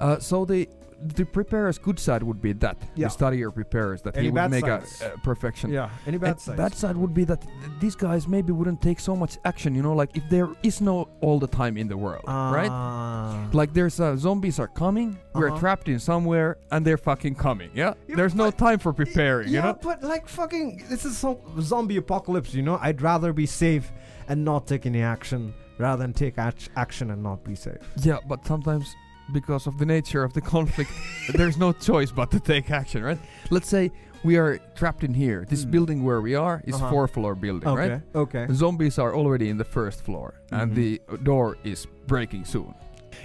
Uh, 0.00 0.18
so 0.18 0.44
the 0.44 0.68
the 1.00 1.24
preparer's 1.24 1.78
good 1.78 1.98
side 1.98 2.22
would 2.22 2.40
be 2.42 2.52
that 2.54 2.76
Yeah. 2.96 3.08
the 3.08 3.14
studier 3.14 3.54
prepares 3.54 4.02
that 4.02 4.16
Any 4.16 4.26
he 4.26 4.30
would 4.32 4.50
make 4.50 4.66
a, 4.66 4.82
a 5.14 5.18
perfection. 5.22 5.70
Yeah. 5.70 5.90
Any 6.06 6.16
And 6.16 6.20
bad 6.20 6.40
sides? 6.40 6.56
bad 6.58 6.74
side 6.74 6.96
would 6.96 7.14
be 7.14 7.24
that 7.24 7.40
th- 7.42 7.52
these 7.80 7.94
guys 7.94 8.26
maybe 8.26 8.52
wouldn't 8.52 8.82
take 8.82 8.98
so 8.98 9.14
much 9.14 9.38
action. 9.44 9.74
You 9.74 9.82
know, 9.82 9.94
like 9.94 10.16
if 10.16 10.24
there 10.28 10.48
is 10.62 10.80
no 10.80 11.08
all 11.20 11.38
the 11.38 11.46
time 11.46 11.76
in 11.76 11.86
the 11.88 11.96
world, 11.96 12.24
right? 12.26 12.70
Ah. 12.70 13.48
Like 13.52 13.72
there's 13.74 14.00
uh, 14.00 14.16
zombies 14.16 14.58
are 14.58 14.68
coming, 14.68 15.18
we're 15.34 15.50
Uh-huh. 15.50 15.58
trapped 15.60 15.88
in 15.88 15.98
somewhere, 16.00 16.56
and 16.72 16.84
they're 16.84 16.96
fucking 17.10 17.36
coming. 17.36 17.70
Yeah, 17.74 17.94
Yeah, 18.08 18.16
there's 18.16 18.34
no 18.34 18.50
time 18.50 18.78
for 18.78 18.92
preparing. 18.92 19.48
yeah, 19.48 19.54
you 19.54 19.62
know. 19.72 19.78
but 19.82 20.02
like 20.02 20.28
fucking, 20.28 20.84
this 20.88 21.04
is 21.04 21.16
some 21.16 21.36
zombie 21.60 21.96
apocalypse. 21.96 22.52
You 22.54 22.62
know, 22.62 22.78
I'd 22.80 23.00
rather 23.02 23.32
be 23.32 23.46
safe 23.46 23.92
and 24.28 24.44
not 24.44 24.66
take 24.66 24.84
any 24.86 25.02
action 25.02 25.54
rather 25.78 26.02
than 26.02 26.12
take 26.12 26.38
act- 26.38 26.70
action 26.76 27.10
and 27.12 27.22
not 27.22 27.44
be 27.44 27.54
safe. 27.54 27.78
Yeah, 28.02 28.18
but 28.28 28.44
sometimes 28.46 28.94
because 29.32 29.66
of 29.66 29.78
the 29.78 29.86
nature 29.86 30.24
of 30.24 30.32
the 30.32 30.40
conflict, 30.54 30.90
there's 31.34 31.56
no 31.58 31.72
choice 31.72 32.10
but 32.10 32.30
to 32.30 32.40
take 32.40 32.70
action, 32.70 33.02
right? 33.02 33.18
Let's 33.50 33.68
say 33.68 33.90
we 34.24 34.36
are 34.36 34.58
trapped 34.74 35.04
in 35.04 35.14
here. 35.14 35.44
This 35.48 35.62
Hmm. 35.64 35.70
building 35.70 36.04
where 36.04 36.20
we 36.20 36.34
are 36.34 36.60
is 36.66 36.74
Uh-huh. 36.74 36.90
four 36.90 37.08
floor 37.08 37.34
building, 37.34 37.68
Okay. 37.68 37.90
right? 37.90 38.02
Okay. 38.14 38.46
Zombies 38.52 38.98
are 38.98 39.14
already 39.14 39.48
in 39.48 39.58
the 39.58 39.64
first 39.64 40.02
floor, 40.04 40.34
and 40.50 40.72
Mhm. 40.72 40.74
the 40.74 41.00
door 41.22 41.56
is 41.64 41.86
breaking 42.06 42.44
soon. 42.44 42.74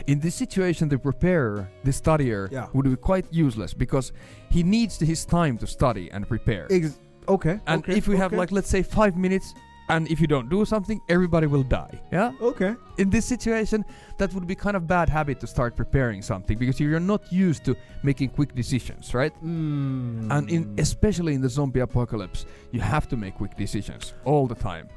In 0.08 0.20
this 0.20 0.36
situation, 0.36 0.90
the 0.90 0.98
preparer, 0.98 1.68
the 1.84 1.92
studier, 1.92 2.50
Yeah. 2.52 2.68
would 2.74 2.86
be 2.86 2.96
quite 2.96 3.26
useless 3.32 3.74
because 3.74 4.12
he 4.50 4.64
needs 4.64 5.00
his 5.00 5.26
time 5.26 5.58
to 5.58 5.68
study 5.68 6.10
and 6.12 6.28
prepare. 6.28 6.68
Ex- 6.70 7.00
okay. 7.28 7.60
and 7.68 7.80
okay, 7.84 7.98
if 7.98 8.08
we 8.08 8.18
have 8.18 8.32
like 8.34 8.52
let's 8.52 8.70
say 8.70 8.84
five 8.84 9.16
minutes, 9.18 9.54
and 9.90 10.08
if 10.08 10.22
you 10.22 10.28
don't 10.28 10.50
do 10.50 10.66
something, 10.66 11.02
everybody 11.10 11.48
will 11.48 11.64
die. 11.64 12.00
Yeah. 12.12 12.32
Okay. 12.42 12.76
In 12.98 13.10
this 13.10 13.26
situation, 13.26 13.84
that 14.18 14.34
would 14.34 14.48
be 14.48 14.56
kind 14.56 14.76
of 14.78 14.88
bad 14.88 15.10
habit 15.10 15.40
to 15.42 15.48
start 15.48 15.76
preparing 15.76 16.22
something 16.22 16.58
because 16.58 16.80
you're 16.80 17.00
not 17.00 17.22
used 17.32 17.66
to 17.66 17.76
making 18.04 18.30
quick 18.30 18.56
decisions, 18.56 19.14
right? 19.14 19.34
Mm. 19.44 20.32
And 20.32 20.50
in 20.50 20.74
especially 20.78 21.34
in 21.34 21.42
the 21.42 21.50
zombie 21.50 21.82
apocalypse, 21.82 22.46
you 22.72 22.80
have 22.82 23.08
to 23.10 23.18
make 23.18 23.36
quick 23.36 23.56
decisions 23.58 24.14
all 24.26 24.48
the 24.48 24.56
time. 24.56 24.88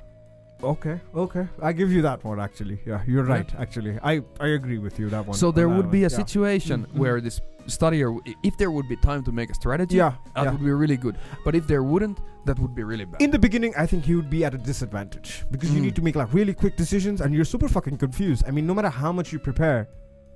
Okay, 0.62 0.98
okay. 1.14 1.46
I 1.60 1.72
give 1.74 1.92
you 1.92 2.00
that 2.02 2.24
one 2.24 2.40
actually. 2.40 2.78
Yeah, 2.86 3.02
you're 3.06 3.26
Yeah. 3.26 3.34
right. 3.34 3.54
Actually, 3.58 3.98
I 4.02 4.22
I 4.40 4.48
agree 4.58 4.78
with 4.78 4.98
you 4.98 5.10
that 5.10 5.26
one. 5.26 5.36
So 5.36 5.50
there 5.52 5.68
would 5.68 5.90
be 5.90 5.98
a 6.04 6.08
yeah. 6.10 6.16
situation 6.22 6.86
Mhm. 6.86 6.98
where 6.98 7.20
this 7.20 7.40
studier, 7.66 8.08
w- 8.14 8.22
i- 8.26 8.34
if 8.42 8.56
there 8.56 8.70
would 8.70 8.88
be 8.88 8.96
time 8.96 9.22
to 9.24 9.32
make 9.32 9.50
a 9.50 9.54
strategy, 9.54 9.96
Yeah, 9.96 10.14
that 10.34 10.44
yeah. 10.44 10.50
would 10.52 10.64
be 10.64 10.70
really 10.72 10.96
good. 10.96 11.16
But 11.44 11.54
if 11.54 11.66
there 11.66 11.82
wouldn't, 11.82 12.20
that 12.46 12.58
would 12.58 12.74
be 12.74 12.82
really 12.84 13.04
bad. 13.04 13.20
In 13.22 13.30
the 13.30 13.38
beginning, 13.38 13.72
I 13.76 13.86
think 13.86 14.06
you 14.08 14.16
would 14.16 14.30
be 14.30 14.44
at 14.44 14.54
a 14.54 14.58
disadvantage 14.58 15.44
because 15.50 15.70
you 15.74 15.80
Mm. 15.80 15.84
need 15.86 15.96
to 15.96 16.02
make 16.02 16.16
like 16.16 16.32
really 16.32 16.54
quick 16.54 16.76
decisions, 16.76 17.20
and 17.20 17.34
you're 17.34 17.44
super 17.44 17.68
fucking 17.68 17.96
confused. 17.98 18.44
I 18.46 18.50
mean, 18.50 18.66
no 18.66 18.74
matter 18.74 18.88
how 18.90 19.12
much 19.12 19.32
you 19.32 19.38
prepare, 19.38 19.88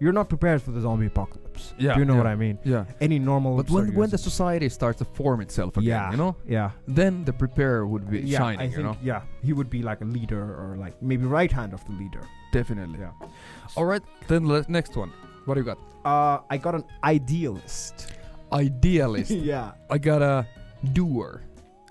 you're 0.03 0.15
not 0.15 0.31
prepared 0.31 0.63
for 0.63 0.71
the 0.71 0.81
zombie 0.81 1.07
apocalypse. 1.07 1.75
Yeah, 1.79 1.93
Do 1.93 2.01
you 2.01 2.07
know 2.07 2.15
yeah. 2.15 2.19
what 2.23 2.27
I 2.27 2.35
mean? 2.35 2.59
yeah. 2.65 2.85
Any 3.03 3.19
normal. 3.19 3.57
But 3.59 3.69
when, 3.71 3.95
when 3.95 4.09
the 4.09 4.17
society 4.17 4.69
starts 4.71 4.99
to 4.99 5.05
form 5.05 5.43
itself 5.43 5.77
again, 5.77 5.89
yeah, 5.89 6.11
you 6.11 6.17
know, 6.17 6.37
yeah, 6.47 6.71
then 6.89 7.23
the 7.27 7.35
preparer 7.35 7.87
would 7.87 8.09
be 8.11 8.21
yeah, 8.21 8.39
shining, 8.39 8.61
I 8.61 8.65
you 8.65 8.71
think 8.77 8.85
know. 8.87 8.97
yeah, 9.03 9.21
he 9.43 9.53
would 9.53 9.69
be 9.69 9.83
like 9.83 10.01
a 10.01 10.07
leader 10.07 10.43
or 10.43 10.77
like 10.79 10.95
maybe 11.03 11.27
right 11.27 11.53
hand 11.53 11.75
of 11.75 11.85
the 11.85 11.93
leader. 11.93 12.23
Definitely. 12.51 12.99
Yeah. 13.01 13.13
All 13.77 13.85
right, 13.85 14.03
then 14.27 14.43
next 14.69 14.97
one. 14.97 15.13
What 15.45 15.55
do 15.55 15.61
you 15.61 15.67
got? 15.67 15.79
Uh, 16.05 16.43
I 16.51 16.57
got 16.57 16.75
an 16.75 16.85
idealist. 17.05 18.13
Idealist. 18.53 19.31
yeah. 19.53 19.73
I 19.89 19.99
got 19.99 20.23
a 20.23 20.47
doer. 20.93 21.43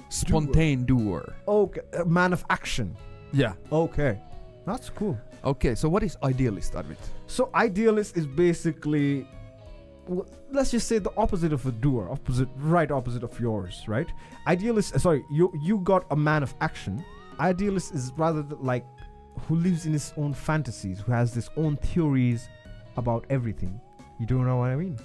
Spontaneous 0.10 0.88
doer. 0.88 1.36
Okay, 1.48 1.82
a 1.94 2.06
man 2.06 2.34
of 2.34 2.44
action. 2.50 2.96
Yeah. 3.32 3.54
Okay, 3.72 4.20
that's 4.66 4.90
cool. 4.90 5.18
Okay, 5.44 5.76
so 5.76 5.88
what 5.88 6.04
is 6.04 6.18
idealist, 6.24 6.74
Adwit? 6.74 6.98
So 7.28 7.50
idealist 7.54 8.18
is 8.18 8.26
basically, 8.26 9.28
let's 10.52 10.72
just 10.72 10.88
say 10.88 10.98
the 10.98 11.12
opposite 11.16 11.54
of 11.54 11.66
a 11.66 11.72
doer, 11.72 12.10
opposite, 12.12 12.50
right 12.58 12.90
opposite 12.92 13.24
of 13.24 13.40
yours, 13.40 13.84
right? 13.88 14.08
Idealist, 14.48 14.96
uh, 14.96 15.00
sorry, 15.00 15.24
you 15.32 15.54
you 15.62 15.78
got 15.80 16.06
a 16.12 16.16
man 16.16 16.44
of 16.44 16.54
action. 16.60 17.06
Idealist 17.40 17.94
is 17.94 18.12
rather 18.18 18.44
th- 18.44 18.60
like 18.60 18.86
who 19.48 19.56
lives 19.56 19.86
in 19.86 19.94
his 19.94 20.12
own 20.18 20.34
fantasies, 20.34 21.00
who 21.00 21.12
has 21.12 21.34
his 21.34 21.50
own 21.56 21.78
theories 21.78 22.50
about 23.00 23.26
everything. 23.30 23.80
You 24.20 24.26
do 24.28 24.44
know 24.44 24.58
what 24.58 24.70
I 24.70 24.76
mean? 24.76 24.98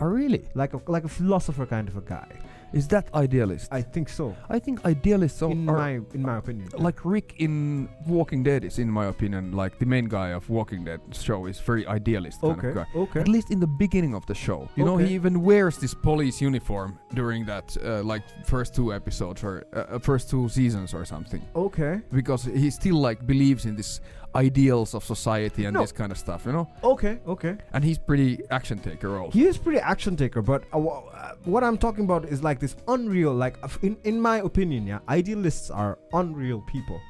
Oh, 0.00 0.06
really? 0.06 0.42
Like 0.54 0.74
a 0.74 0.80
like 0.88 1.04
a 1.04 1.08
philosopher 1.08 1.66
kind 1.66 1.86
of 1.88 1.96
a 1.96 2.00
guy. 2.16 2.26
Is 2.72 2.88
that 2.88 3.06
idealist? 3.14 3.68
I 3.70 3.82
think 3.82 4.08
so. 4.08 4.34
I 4.50 4.58
think 4.58 4.84
idealists 4.84 5.40
are, 5.42 5.52
in 5.52 5.64
my 5.64 6.00
in 6.12 6.22
my 6.22 6.38
opinion. 6.38 6.66
like 6.76 7.04
Rick 7.04 7.34
in 7.38 7.88
Walking 8.04 8.42
Dead 8.42 8.64
is, 8.64 8.80
in 8.80 8.90
my 8.90 9.06
opinion, 9.06 9.52
like 9.52 9.78
the 9.78 9.86
main 9.86 10.06
guy 10.06 10.30
of 10.38 10.50
Walking 10.50 10.82
Dead 10.84 11.00
show 11.12 11.46
is 11.46 11.60
very 11.60 11.86
idealist 11.86 12.40
kind 12.40 12.58
okay, 12.58 12.68
of 12.70 12.74
guy. 12.74 12.86
okay. 12.96 13.20
At 13.20 13.28
least 13.28 13.52
in 13.52 13.60
the 13.60 13.68
beginning 13.84 14.12
of 14.14 14.26
the 14.26 14.34
show, 14.34 14.68
you 14.74 14.84
know, 14.84 14.96
he 14.96 15.14
even 15.14 15.34
wears 15.42 15.76
this 15.78 15.94
police 15.94 16.40
uniform 16.40 16.98
during 17.20 17.46
that, 17.46 17.66
uh, 17.76 18.02
like 18.02 18.24
first 18.44 18.74
two 18.74 18.92
episodes 18.92 19.44
or 19.44 19.54
uh, 19.72 19.78
uh, 19.78 19.98
first 20.00 20.28
two 20.28 20.48
seasons 20.48 20.92
or 20.94 21.04
something, 21.04 21.42
Okay. 21.54 22.00
because 22.12 22.42
he 22.62 22.70
still 22.70 22.96
like 23.08 23.24
believes 23.24 23.66
in 23.66 23.76
this 23.76 24.00
ideals 24.34 24.94
of 24.94 25.04
society 25.04 25.64
and 25.64 25.74
No. 25.74 25.80
this 25.80 25.92
kind 25.92 26.10
of 26.12 26.18
stuff, 26.18 26.44
you 26.46 26.52
know. 26.52 26.68
Okay. 26.82 27.18
Okay. 27.26 27.56
And 27.72 27.84
he's 27.84 27.98
pretty 27.98 28.40
action 28.50 28.78
taker 28.78 29.16
also. 29.18 29.30
He 29.30 29.44
is 29.44 29.56
pretty 29.58 29.78
action 29.78 30.16
taker, 30.16 30.42
but 30.42 30.64
uh, 30.72 30.78
uh, 30.78 31.34
what 31.44 31.62
I'm 31.64 31.78
talking 31.78 32.04
about 32.04 32.24
is 32.26 32.42
like 32.42 32.58
this 32.60 32.74
unreal. 32.88 33.32
Like 33.34 33.56
in 33.82 33.96
in 34.04 34.20
my 34.20 34.38
opinion, 34.38 34.86
yeah, 34.86 34.98
idealists 35.08 35.70
are 35.70 35.98
unreal 36.12 36.60
people. 36.66 37.00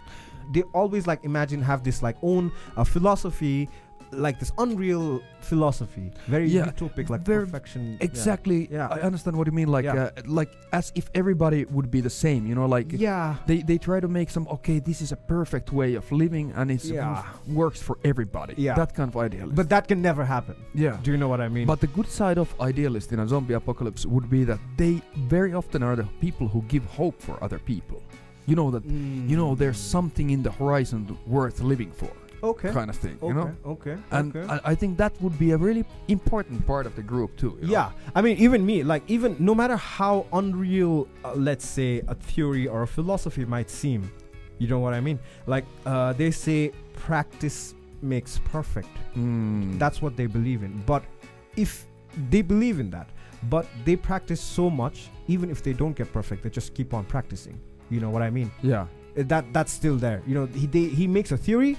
they 0.53 0.63
always 0.75 1.07
like 1.07 1.25
imagine 1.25 1.63
have 1.63 1.83
this 1.83 2.03
like 2.03 2.17
own 2.23 2.53
uh, 2.77 2.85
philosophy 2.85 3.69
like 4.17 4.39
this 4.39 4.53
unreal 4.59 5.21
philosophy 5.41 6.11
very 6.27 6.49
Yeah, 6.49 6.67
utopic 6.73 7.11
like 7.11 7.23
very- 7.23 7.45
perfection 7.47 7.97
Exactly. 8.01 8.69
Yeah. 8.71 8.89
I 8.97 9.01
understand 9.01 9.37
what 9.37 9.47
you 9.47 9.53
mean. 9.53 9.69
Like, 9.69 9.85
Yeah. 9.85 10.05
uh, 10.17 10.23
like 10.41 10.51
as 10.73 10.93
if 10.95 11.07
everybody 11.15 11.65
would 11.77 11.91
be 11.91 12.01
the 12.01 12.15
same. 12.25 12.47
You 12.47 12.55
know, 12.55 12.67
like 12.77 12.89
yeah 12.93 13.37
they 13.47 13.59
they 13.71 13.79
try 13.79 13.99
to 14.01 14.09
make 14.09 14.29
some. 14.31 14.45
Okay, 14.57 14.79
this 14.81 15.01
is 15.05 15.11
a 15.13 15.17
perfect 15.37 15.69
way 15.81 15.91
of 16.01 16.05
living, 16.13 16.47
and 16.59 16.71
it's 16.71 16.87
Yeah. 16.91 17.23
works 17.63 17.81
for 17.83 17.97
everybody. 18.11 18.55
Yeah. 18.57 18.75
That 18.83 18.91
kind 18.99 19.09
of 19.13 19.17
idealist. 19.17 19.55
but 19.61 19.69
that 19.75 19.85
can 19.91 20.01
never 20.11 20.25
happen 20.37 20.57
yeah. 20.85 20.97
do 21.05 21.09
you 21.13 21.19
know 21.23 21.29
what 21.35 21.41
i 21.41 21.49
mean 21.57 21.67
But 21.73 21.81
the 21.81 21.93
good 21.99 22.09
side 22.21 22.39
of 22.45 22.49
idealist 22.71 23.09
in 23.15 23.19
a 23.25 23.27
zombie 23.33 23.55
apocalypse 23.63 24.03
would 24.15 24.29
be 24.37 24.41
that 24.51 24.61
they 24.83 24.95
very 25.37 25.53
often 25.61 25.81
are 25.89 25.97
the 26.03 26.07
people 26.25 26.47
who 26.53 26.61
give 26.75 26.85
hope 27.01 27.17
for 27.27 27.35
other 27.47 27.59
people. 27.73 28.01
You 28.51 28.57
know 28.61 28.69
that 28.75 28.85
you 29.31 29.37
know 29.41 29.51
there's 29.63 29.81
Mm. 29.83 29.91
something 29.97 30.29
in 30.37 30.41
the 30.47 30.53
horizon 30.61 31.01
worth 31.37 31.59
living 31.73 31.91
for, 32.01 32.13
okay 32.51 32.71
kind 32.79 32.91
of 32.91 32.97
thing. 33.05 33.17
okay 33.23 33.29
You 33.29 33.35
know, 33.35 33.51
okay 33.75 33.97
and 34.17 34.27
okay. 34.37 34.45
I, 34.55 34.73
I 34.73 34.75
think 34.81 34.93
that 35.03 35.13
would 35.23 35.37
be 35.47 35.51
a 35.53 35.57
really 35.69 35.85
important 36.09 36.59
part 36.73 36.85
of 36.87 36.95
the 36.99 37.03
group 37.13 37.31
too. 37.43 37.53
you 37.61 37.67
know? 37.67 37.73
Yeah, 37.77 37.89
I 38.15 38.21
mean, 38.25 38.37
even 38.47 38.61
me, 38.71 38.77
like, 38.93 39.03
even 39.17 39.31
no 39.39 39.55
matter 39.55 39.77
how 39.99 40.27
unreal, 40.41 40.93
uh, 41.25 41.33
let's 41.49 41.67
say, 41.79 41.91
a 42.15 42.15
theory 42.15 42.65
or 42.73 42.79
a 42.83 42.87
philosophy 42.97 43.45
might 43.57 43.71
seem, 43.71 44.01
you 44.61 44.67
know 44.69 44.81
what 44.85 44.95
I 44.95 45.01
mean? 45.01 45.19
Like, 45.55 45.65
uh, 45.87 46.13
they 46.21 46.31
say 46.31 46.59
practice 47.09 47.75
makes 48.03 48.33
perfect. 48.57 48.89
Mm. 49.17 49.79
That's 49.83 49.99
what 50.03 50.13
they 50.17 50.27
believe 50.27 50.63
in. 50.63 50.73
But 50.93 51.03
if 51.57 51.71
they 52.31 52.43
believe 52.43 52.79
in 52.85 52.91
that, 52.91 53.09
but 53.55 53.67
they 53.85 53.97
practice 53.97 54.41
so 54.41 54.65
much, 54.71 54.97
even 55.35 55.51
if 55.51 55.63
they 55.63 55.73
don't 55.73 55.97
get 56.01 56.09
perfect, 56.13 56.43
they 56.43 56.51
just 56.51 56.75
keep 56.75 56.93
on 56.95 57.05
practicing. 57.05 57.57
You 57.91 58.01
know 58.01 58.11
what 58.15 58.23
I 58.23 58.31
mean? 58.31 58.51
yeah. 58.63 58.87
Uh, 59.17 59.23
That 59.33 59.45
that's 59.57 59.73
still 59.81 59.97
there. 60.07 60.21
You 60.29 60.35
know, 60.37 60.47
he 60.61 60.67
they, 60.67 60.87
he 61.01 61.07
makes 61.07 61.31
a 61.31 61.37
theory, 61.47 61.77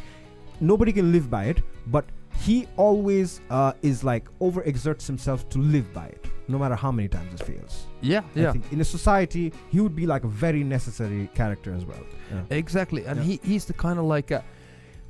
nobody 0.61 0.91
can 0.91 1.11
live 1.11 1.29
by 1.29 1.45
it, 1.45 1.61
but 1.87 2.05
he 2.41 2.67
always 2.77 3.41
uh, 3.49 3.73
is 3.81 4.03
like 4.03 4.25
overexerts 4.39 5.07
himself 5.07 5.47
to 5.49 5.57
live 5.59 5.93
by 5.93 6.05
it, 6.07 6.25
no 6.47 6.57
matter 6.57 6.75
how 6.75 6.91
many 6.91 7.07
times 7.07 7.33
it 7.39 7.45
fails. 7.45 7.85
Yeah. 8.01 8.21
I 8.35 8.39
Yeah. 8.39 8.51
think 8.51 8.65
in 8.71 8.81
a 8.81 8.85
society, 8.85 9.53
he 9.71 9.79
would 9.79 9.95
be 9.95 10.05
like 10.05 10.23
a 10.25 10.27
very 10.27 10.63
necessary 10.63 11.29
character 11.33 11.73
as 11.73 11.85
well. 11.85 12.03
Yeah. 12.31 12.41
Exactly, 12.57 13.05
and 13.05 13.17
Yeah. 13.19 13.23
he, 13.23 13.39
he's 13.43 13.65
the 13.65 13.73
kind 13.73 13.99
of 13.99 14.05
like 14.05 14.31
a 14.31 14.43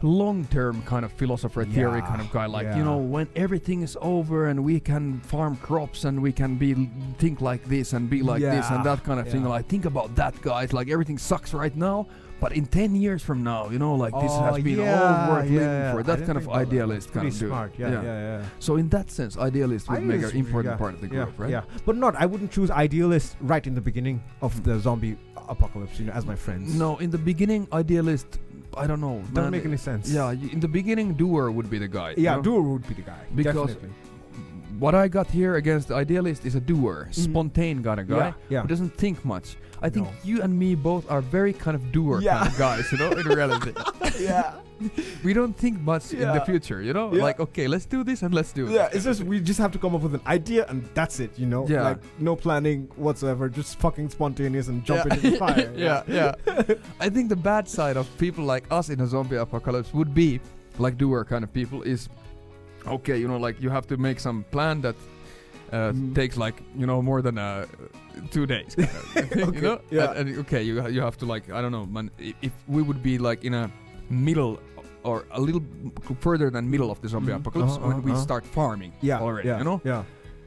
long-term 0.01 0.81
kind 0.83 1.05
of 1.05 1.11
philosopher 1.13 1.63
theory 1.65 2.01
kind 2.01 2.21
of 2.21 2.29
guy. 2.31 2.45
Like 2.45 2.65
yeah. 2.67 2.77
you 2.77 2.83
know, 2.83 2.97
when 2.97 3.27
everything 3.35 3.81
is 3.81 3.97
over 4.01 4.47
and 4.47 4.63
we 4.63 4.79
can 4.79 5.19
farm 5.21 5.55
crops 5.57 6.03
and 6.03 6.21
we 6.21 6.31
can 6.31 6.55
be 6.57 6.89
think 7.17 7.41
like 7.41 7.63
this 7.65 7.93
and 7.93 8.09
be 8.09 8.21
like 8.21 8.41
this 8.41 8.69
and 8.69 8.83
that 8.85 9.03
kind 9.03 9.19
of 9.19 9.27
thing. 9.29 9.43
Like 9.45 9.67
think 9.67 9.85
about 9.85 10.15
that, 10.15 10.39
guys. 10.41 10.73
Like 10.73 10.89
everything 10.89 11.17
sucks 11.17 11.53
right 11.53 11.75
now, 11.75 12.07
but 12.39 12.51
in 12.51 12.65
ten 12.65 12.95
years 12.95 13.21
from 13.23 13.43
now, 13.43 13.69
you 13.69 13.79
know, 13.79 13.95
like 13.95 14.13
this 14.13 14.31
has 14.31 14.53
Oh, 14.55 14.61
been 14.61 14.79
yeah, 14.79 15.27
all 15.27 15.31
worth 15.35 15.49
yeah, 15.49 15.59
living 15.59 15.91
for. 15.97 16.03
That 16.03 16.17
kind 16.25 16.37
of 16.37 16.43
think 16.43 16.45
about 16.45 16.53
that. 16.59 16.67
idealist 16.67 17.11
kind 17.13 17.27
of 17.27 17.39
dude. 17.39 17.49
smart. 17.49 17.73
Yeah, 17.77 17.89
yeah, 17.91 18.03
yeah. 18.03 18.45
So 18.59 18.75
in 18.75 18.89
that 18.89 19.09
sense, 19.09 19.37
idealist 19.37 19.89
would 19.89 20.03
make 20.03 20.21
an 20.23 20.35
important 20.35 20.77
part 20.77 20.93
of 20.95 21.01
the 21.01 21.07
group, 21.07 21.33
right? 21.37 21.49
Yeah, 21.49 21.63
but 21.85 21.95
not. 21.95 22.15
I 22.15 22.25
wouldn't 22.25 22.51
choose 22.51 22.69
idealist 22.71 23.37
right 23.41 23.65
in 23.65 23.73
the 23.75 23.81
beginning 23.81 24.21
of 24.41 24.53
Mm. 24.55 24.63
the 24.63 24.79
zombie 24.79 25.17
apocalypse. 25.47 25.99
You 25.99 26.05
know, 26.07 26.13
as 26.13 26.25
my 26.25 26.35
friends. 26.35 26.75
No, 26.75 26.97
in 26.97 27.09
the 27.09 27.17
beginning, 27.17 27.67
idealist. 27.73 28.39
I 28.77 28.87
don't 28.87 28.99
know. 28.99 29.23
doesn't 29.33 29.51
make 29.51 29.63
any 29.65 29.77
sense. 29.77 30.11
Yeah, 30.11 30.25
y- 30.25 30.49
in 30.51 30.59
the 30.59 30.67
beginning, 30.67 31.13
doer 31.13 31.49
would 31.49 31.69
be 31.69 31.77
the 31.79 31.87
guy. 31.87 32.09
you 32.17 32.23
yeah. 32.23 32.35
know? 32.35 32.41
Doer 32.41 32.61
would 32.61 32.85
be 32.87 32.93
the 32.95 33.03
guy. 33.03 33.21
Because- 33.33 33.67
Definitely. 33.73 33.89
What 34.79 34.93
I 34.95 35.07
got 35.07 35.27
here 35.27 35.55
against 35.55 35.87
the 35.89 35.95
idealist 35.95 36.45
is 36.45 36.55
a 36.55 36.59
doer, 36.59 37.07
Mhm. 37.09 37.13
spontaneous 37.13 37.83
kind 37.85 37.99
of 37.99 38.07
guy 38.07 38.17
Yeah, 38.17 38.33
yeah. 38.49 38.61
who 38.61 38.67
doesn't 38.67 38.93
think 38.97 39.23
much. 39.25 39.57
I 39.81 39.89
think 39.89 40.07
No. 40.07 40.13
you 40.23 40.41
and 40.41 40.57
me 40.57 40.73
both 40.75 41.09
are 41.11 41.21
very 41.21 41.53
kind 41.53 41.75
of 41.75 41.91
doer 41.91 42.19
Yeah. 42.21 42.37
kind 42.39 42.47
of 42.51 42.57
guys, 42.57 42.91
you 42.91 42.97
know, 42.97 43.11
in 43.11 43.25
reality. 43.27 43.71
yeah. 44.19 44.53
we 45.23 45.33
don't 45.33 45.55
think 45.55 45.79
much 45.81 46.11
in 46.13 46.27
the 46.27 46.41
future, 46.41 46.81
you 46.81 46.91
know? 46.91 47.07
Like, 47.07 47.39
okay, 47.39 47.67
let's 47.67 47.85
do 47.85 48.03
this 48.03 48.23
and 48.23 48.33
let's 48.33 48.51
do 48.51 48.67
it. 48.67 48.71
Yeah, 48.73 48.87
it. 48.87 48.95
it's 48.95 49.05
just 49.05 49.23
we 49.23 49.39
just 49.39 49.59
have 49.59 49.71
to 49.71 49.79
come 49.79 49.95
up 49.95 50.01
with 50.01 50.15
an 50.15 50.21
idea 50.27 50.65
and 50.67 50.83
that's 50.93 51.19
it, 51.21 51.31
you 51.39 51.45
know? 51.45 51.65
Yeah. 51.67 51.83
Like 51.83 51.99
no 52.19 52.35
planning 52.35 52.89
whatsoever, 52.97 53.47
just 53.47 53.79
fucking 53.79 54.09
spontaneous 54.09 54.67
and 54.67 54.83
jump 54.83 55.05
into 55.05 55.31
the 55.31 55.37
fire. 55.37 55.71
yeah, 55.77 56.03
yeah. 56.07 56.33
I 56.99 57.09
think 57.09 57.29
the 57.29 57.35
bad 57.37 57.69
side 57.69 57.95
of 57.95 58.05
people 58.17 58.43
like 58.43 58.65
us 58.71 58.89
in 58.89 58.99
a 58.99 59.07
zombie 59.07 59.37
apocalypse 59.37 59.93
would 59.93 60.13
be 60.13 60.39
like 60.77 60.97
doer 60.97 61.23
kind 61.23 61.43
of 61.45 61.53
people 61.53 61.81
is 61.83 62.09
okay, 62.87 63.17
you 63.17 63.27
know, 63.27 63.37
like 63.37 63.61
you 63.61 63.69
have 63.69 63.87
to 63.87 63.97
make 63.97 64.19
some 64.19 64.43
plan 64.51 64.81
that 64.81 64.95
uh, 65.73 65.91
Mhm. 65.91 66.13
takes 66.15 66.37
like 66.37 66.55
you 66.77 66.85
know 66.85 67.01
more 67.01 67.21
than 67.21 67.37
uh, 67.37 67.65
two 68.31 68.45
days. 68.45 68.75
of, 68.77 68.85
you 69.15 69.43
Okay, 69.49 69.61
know, 69.61 69.79
yeah. 69.91 70.11
And, 70.11 70.29
and 70.29 70.37
okay, 70.39 70.63
you 70.63 70.87
you 70.89 71.01
have 71.01 71.17
to 71.17 71.25
like 71.25 71.49
I 71.51 71.61
don't 71.61 71.71
know, 71.71 71.85
man. 71.85 72.09
If 72.41 72.51
we 72.67 72.81
would 72.81 73.01
be 73.03 73.17
like 73.17 73.43
in 73.47 73.53
a 73.53 73.69
middle 74.09 74.59
or 75.03 75.25
a 75.31 75.39
little 75.39 75.61
further 76.19 76.49
than 76.49 76.69
middle 76.69 76.89
of 76.91 76.99
the 77.01 77.07
zombie 77.07 77.31
Mhm. 77.31 77.39
apocalypse 77.41 77.77
Uh-huh, 77.77 77.87
when 77.89 78.01
we 78.03 78.11
uh-huh. 78.11 78.21
start 78.27 78.45
farming 78.45 78.91
Yeah. 79.01 79.21
already, 79.21 79.47
yeah, 79.49 79.57
you 79.59 79.63
know. 79.63 79.81
Yeah. 79.85 80.03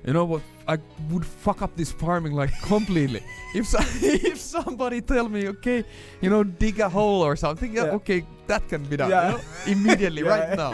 You 0.08 0.14
know 0.14 0.24
what? 0.24 0.40
I 0.66 0.78
would 1.10 1.24
fuck 1.44 1.60
up 1.60 1.76
this 1.76 1.92
farming 1.92 2.32
like 2.32 2.50
completely. 2.74 3.20
if 3.54 3.66
so, 3.66 3.78
if 4.30 4.38
somebody 4.40 5.02
tell 5.02 5.28
me, 5.28 5.48
okay, 5.48 5.84
you 6.22 6.30
know, 6.30 6.42
dig 6.44 6.80
a 6.80 6.88
hole 6.88 7.20
or 7.20 7.36
something, 7.36 7.74
yeah, 7.74 7.96
okay, 8.00 8.24
that 8.46 8.66
can 8.70 8.84
be 8.84 8.96
done 8.96 9.10
Yeah. 9.10 9.26
you 9.26 9.32
know, 9.36 9.40
immediately 9.66 10.22
Yeah. 10.26 10.32
right 10.34 10.56
now. 10.56 10.72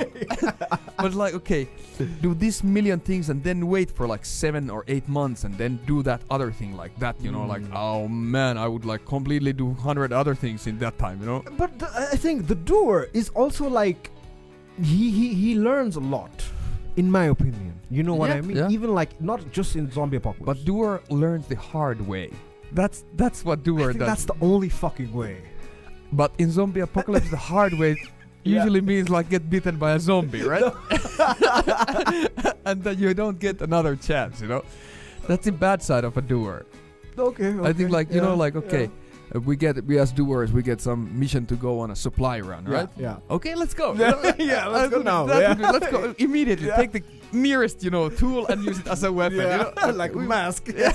but 1.03 1.15
like, 1.15 1.35
okay, 1.35 1.69
do 2.23 2.33
this 2.35 2.63
million 2.63 3.01
things 3.01 3.29
and 3.29 3.43
then 3.43 3.67
wait 3.67 3.91
for 3.91 4.07
like 4.07 4.25
seven 4.25 4.71
or 4.71 4.85
eight 4.87 5.09
months 5.09 5.43
and 5.43 5.59
then 5.59 5.81
do 5.85 6.03
that 6.05 6.21
other 6.31 6.53
thing 6.53 6.77
like 6.77 6.95
that. 7.01 7.17
You 7.21 7.33
know, 7.33 7.45
like, 7.45 7.63
Mm. 7.63 7.75
oh 7.75 8.07
man, 8.07 8.57
I 8.57 8.69
would 8.69 8.85
like 8.85 9.05
completely 9.05 9.53
do 9.53 9.75
hundred 9.75 10.13
other 10.13 10.37
things 10.37 10.69
in 10.69 10.79
that 10.79 10.97
time. 10.97 11.19
You 11.21 11.27
know. 11.27 11.43
But 11.59 11.71
the, 11.81 11.89
I 12.15 12.17
think 12.25 12.47
the 12.47 12.55
doer 12.71 13.09
is 13.13 13.31
also 13.31 13.69
like 13.69 14.11
he 14.81 15.11
he 15.11 15.35
he 15.35 15.51
learns 15.59 15.97
a 15.97 16.05
lot, 16.17 16.35
in 16.97 17.11
my 17.11 17.25
opinion. 17.37 17.74
You 17.91 18.03
know 18.03 18.15
what 18.15 18.31
Yeah, 18.31 18.37
I 18.37 18.41
mean? 18.41 18.57
yeah. 18.57 18.69
Even 18.71 18.95
like 18.95 19.21
not 19.21 19.51
just 19.53 19.77
in 19.77 19.91
zombie 19.91 20.17
apocalypse. 20.17 20.47
But 20.47 20.65
doer 20.65 21.03
learns 21.11 21.47
the 21.47 21.57
hard 21.57 22.01
way. 22.07 22.31
That's 22.73 23.05
that's 23.15 23.45
what 23.45 23.61
I 23.61 23.63
doer 23.63 23.87
think 23.89 23.99
does. 24.01 24.09
that's 24.09 24.25
the 24.25 24.35
only 24.41 24.69
fucking 24.69 25.13
way. 25.13 25.39
But 26.13 26.33
in 26.39 26.51
zombie 26.51 26.81
apocalypse, 26.81 27.31
the 27.31 27.37
hard 27.37 27.75
way 27.75 27.97
Yeah. 28.45 28.57
usually 28.61 28.83
means 28.83 29.09
like 29.09 29.31
get 29.31 29.49
bitten 29.49 29.77
by 29.79 29.93
a 29.93 29.99
zombie, 30.01 30.43
right? 30.43 30.63
and 32.67 32.83
then 32.83 32.99
you 32.99 33.15
don't 33.15 33.39
get 33.39 33.61
another 33.63 33.97
chance, 33.97 34.41
you 34.41 34.49
know. 34.49 34.63
That's 35.27 35.45
the 35.47 35.53
bad 35.53 35.83
side 35.83 36.05
of 36.05 36.17
a 36.17 36.21
doer. 36.23 36.67
Okay. 37.17 37.55
I 37.63 37.73
think 37.73 37.91
like 37.91 38.11
you 38.13 38.21
know 38.21 38.35
like 38.35 38.57
okay, 38.57 38.91
we 39.41 39.57
get 39.57 39.85
we 39.85 39.99
as 39.99 40.13
doers 40.13 40.53
we 40.53 40.63
get 40.63 40.81
some 40.81 41.19
mission 41.19 41.45
to 41.47 41.57
go 41.57 41.81
on 41.81 41.91
a 41.91 41.97
supply 41.97 42.41
run, 42.41 42.65
right? 42.65 42.89
Yeah. 42.97 43.17
Okay, 43.31 43.55
let's 43.55 43.75
go. 43.75 43.95
Yeah, 43.95 44.35
yeah, 44.39 44.67
let's 44.69 44.91
go 44.95 45.03
now, 45.03 45.27
yeah. 45.27 45.55
be- 45.55 45.63
let's 45.65 45.89
go 45.91 46.15
immediately. 46.19 46.69
Yeah. 46.69 46.77
Take 46.77 46.93
the 46.93 47.03
nearest 47.33 47.83
you 47.83 47.91
know 47.91 48.09
tool 48.09 48.47
and 48.47 48.65
use 48.65 48.79
it 48.79 48.87
as 48.87 49.03
a 49.03 49.13
weapon. 49.13 49.39
You 49.39 49.45
know? 49.47 49.73
like 49.95 50.15
we, 50.15 50.27
mask. 50.27 50.69
Yeah. 50.75 50.93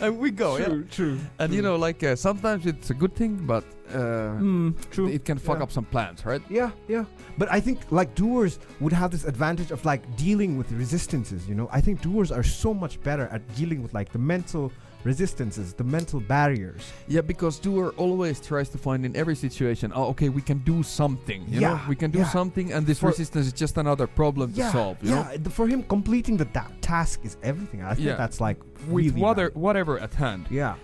and 0.00 0.18
we 0.18 0.30
go. 0.30 0.56
Yeah. 0.56 0.64
True. 0.66 0.84
True. 0.90 1.18
And 1.38 1.52
you 1.54 1.62
know 1.62 1.76
like 1.76 2.02
uh, 2.02 2.16
sometimes 2.16 2.66
it's 2.66 2.90
a 2.90 2.94
good 2.94 3.14
thing, 3.14 3.36
but 3.46 3.64
uh, 3.94 4.38
Mm, 4.40 4.74
true. 4.90 5.08
it 5.08 5.24
can 5.24 5.38
fuck 5.38 5.58
Yeah. 5.58 5.64
up 5.64 5.72
some 5.72 5.84
plans, 5.84 6.24
right? 6.24 6.42
Yeah, 6.48 6.70
yeah. 6.88 7.04
But 7.38 7.50
I 7.50 7.60
think 7.60 7.78
like 7.90 8.14
doers 8.14 8.58
would 8.80 8.92
have 8.92 9.10
this 9.10 9.24
advantage 9.24 9.70
of 9.72 9.84
like 9.84 10.02
dealing 10.16 10.56
with 10.58 10.70
resistances, 10.72 11.48
you 11.48 11.54
know? 11.56 11.68
I 11.72 11.80
think 11.80 12.00
doers 12.00 12.30
are 12.30 12.44
so 12.44 12.72
much 12.72 13.00
better 13.02 13.26
at 13.32 13.42
dealing 13.56 13.82
with 13.82 13.92
like 13.92 14.12
the 14.12 14.18
mental 14.18 14.70
resistances, 15.04 15.72
the 15.74 15.84
mental 15.84 16.20
barriers. 16.20 16.92
Yeah, 17.08 17.20
because 17.22 17.58
doer 17.58 17.92
always 17.96 18.40
tries 18.40 18.68
to 18.70 18.78
find 18.78 19.04
in 19.06 19.16
every 19.16 19.36
situation, 19.36 19.92
oh, 19.94 20.06
okay, 20.08 20.28
we 20.28 20.42
can 20.42 20.58
do 20.58 20.82
something. 20.82 21.44
You 21.48 21.60
know, 21.60 21.70
Yeah, 21.74 21.88
we 21.88 21.96
can 21.96 22.10
do 22.10 22.18
yeah. 22.20 22.28
something, 22.28 22.72
and 22.72 22.86
this 22.86 22.98
For- 23.00 23.08
resistance 23.08 23.46
is 23.46 23.52
just 23.52 23.76
another 23.78 24.06
problem 24.06 24.52
to 24.52 24.70
solve. 24.70 24.98
You 25.02 25.10
yeah. 25.10 25.28
th- 25.36 25.48
For 25.48 25.66
him, 25.66 25.82
completing 25.84 26.36
the 26.36 26.46
task 26.80 27.20
is 27.24 27.36
everything. 27.42 27.82
I 27.82 27.94
think 27.94 28.06
Yeah. 28.08 28.16
that's 28.16 28.40
like 28.40 28.58
know, 28.58 28.94
with 28.94 29.06
really 29.06 29.20
whatever, 29.20 29.50
whatever 29.54 29.98
at 29.98 30.14
hand. 30.14 30.46
Yeah. 30.50 30.74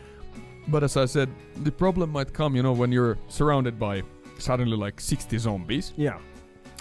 But 0.69 0.83
as 0.83 0.97
I 0.97 1.05
said, 1.07 1.29
the 1.63 1.71
problem 1.73 2.11
might 2.11 2.33
come, 2.33 2.57
you 2.57 2.63
know, 2.63 2.73
when 2.73 2.91
you're 2.93 3.17
surrounded 3.29 3.79
by 3.79 4.03
suddenly 4.39 4.77
like 4.77 5.01
60 5.01 5.39
zombies, 5.39 5.93
Yeah. 5.97 6.19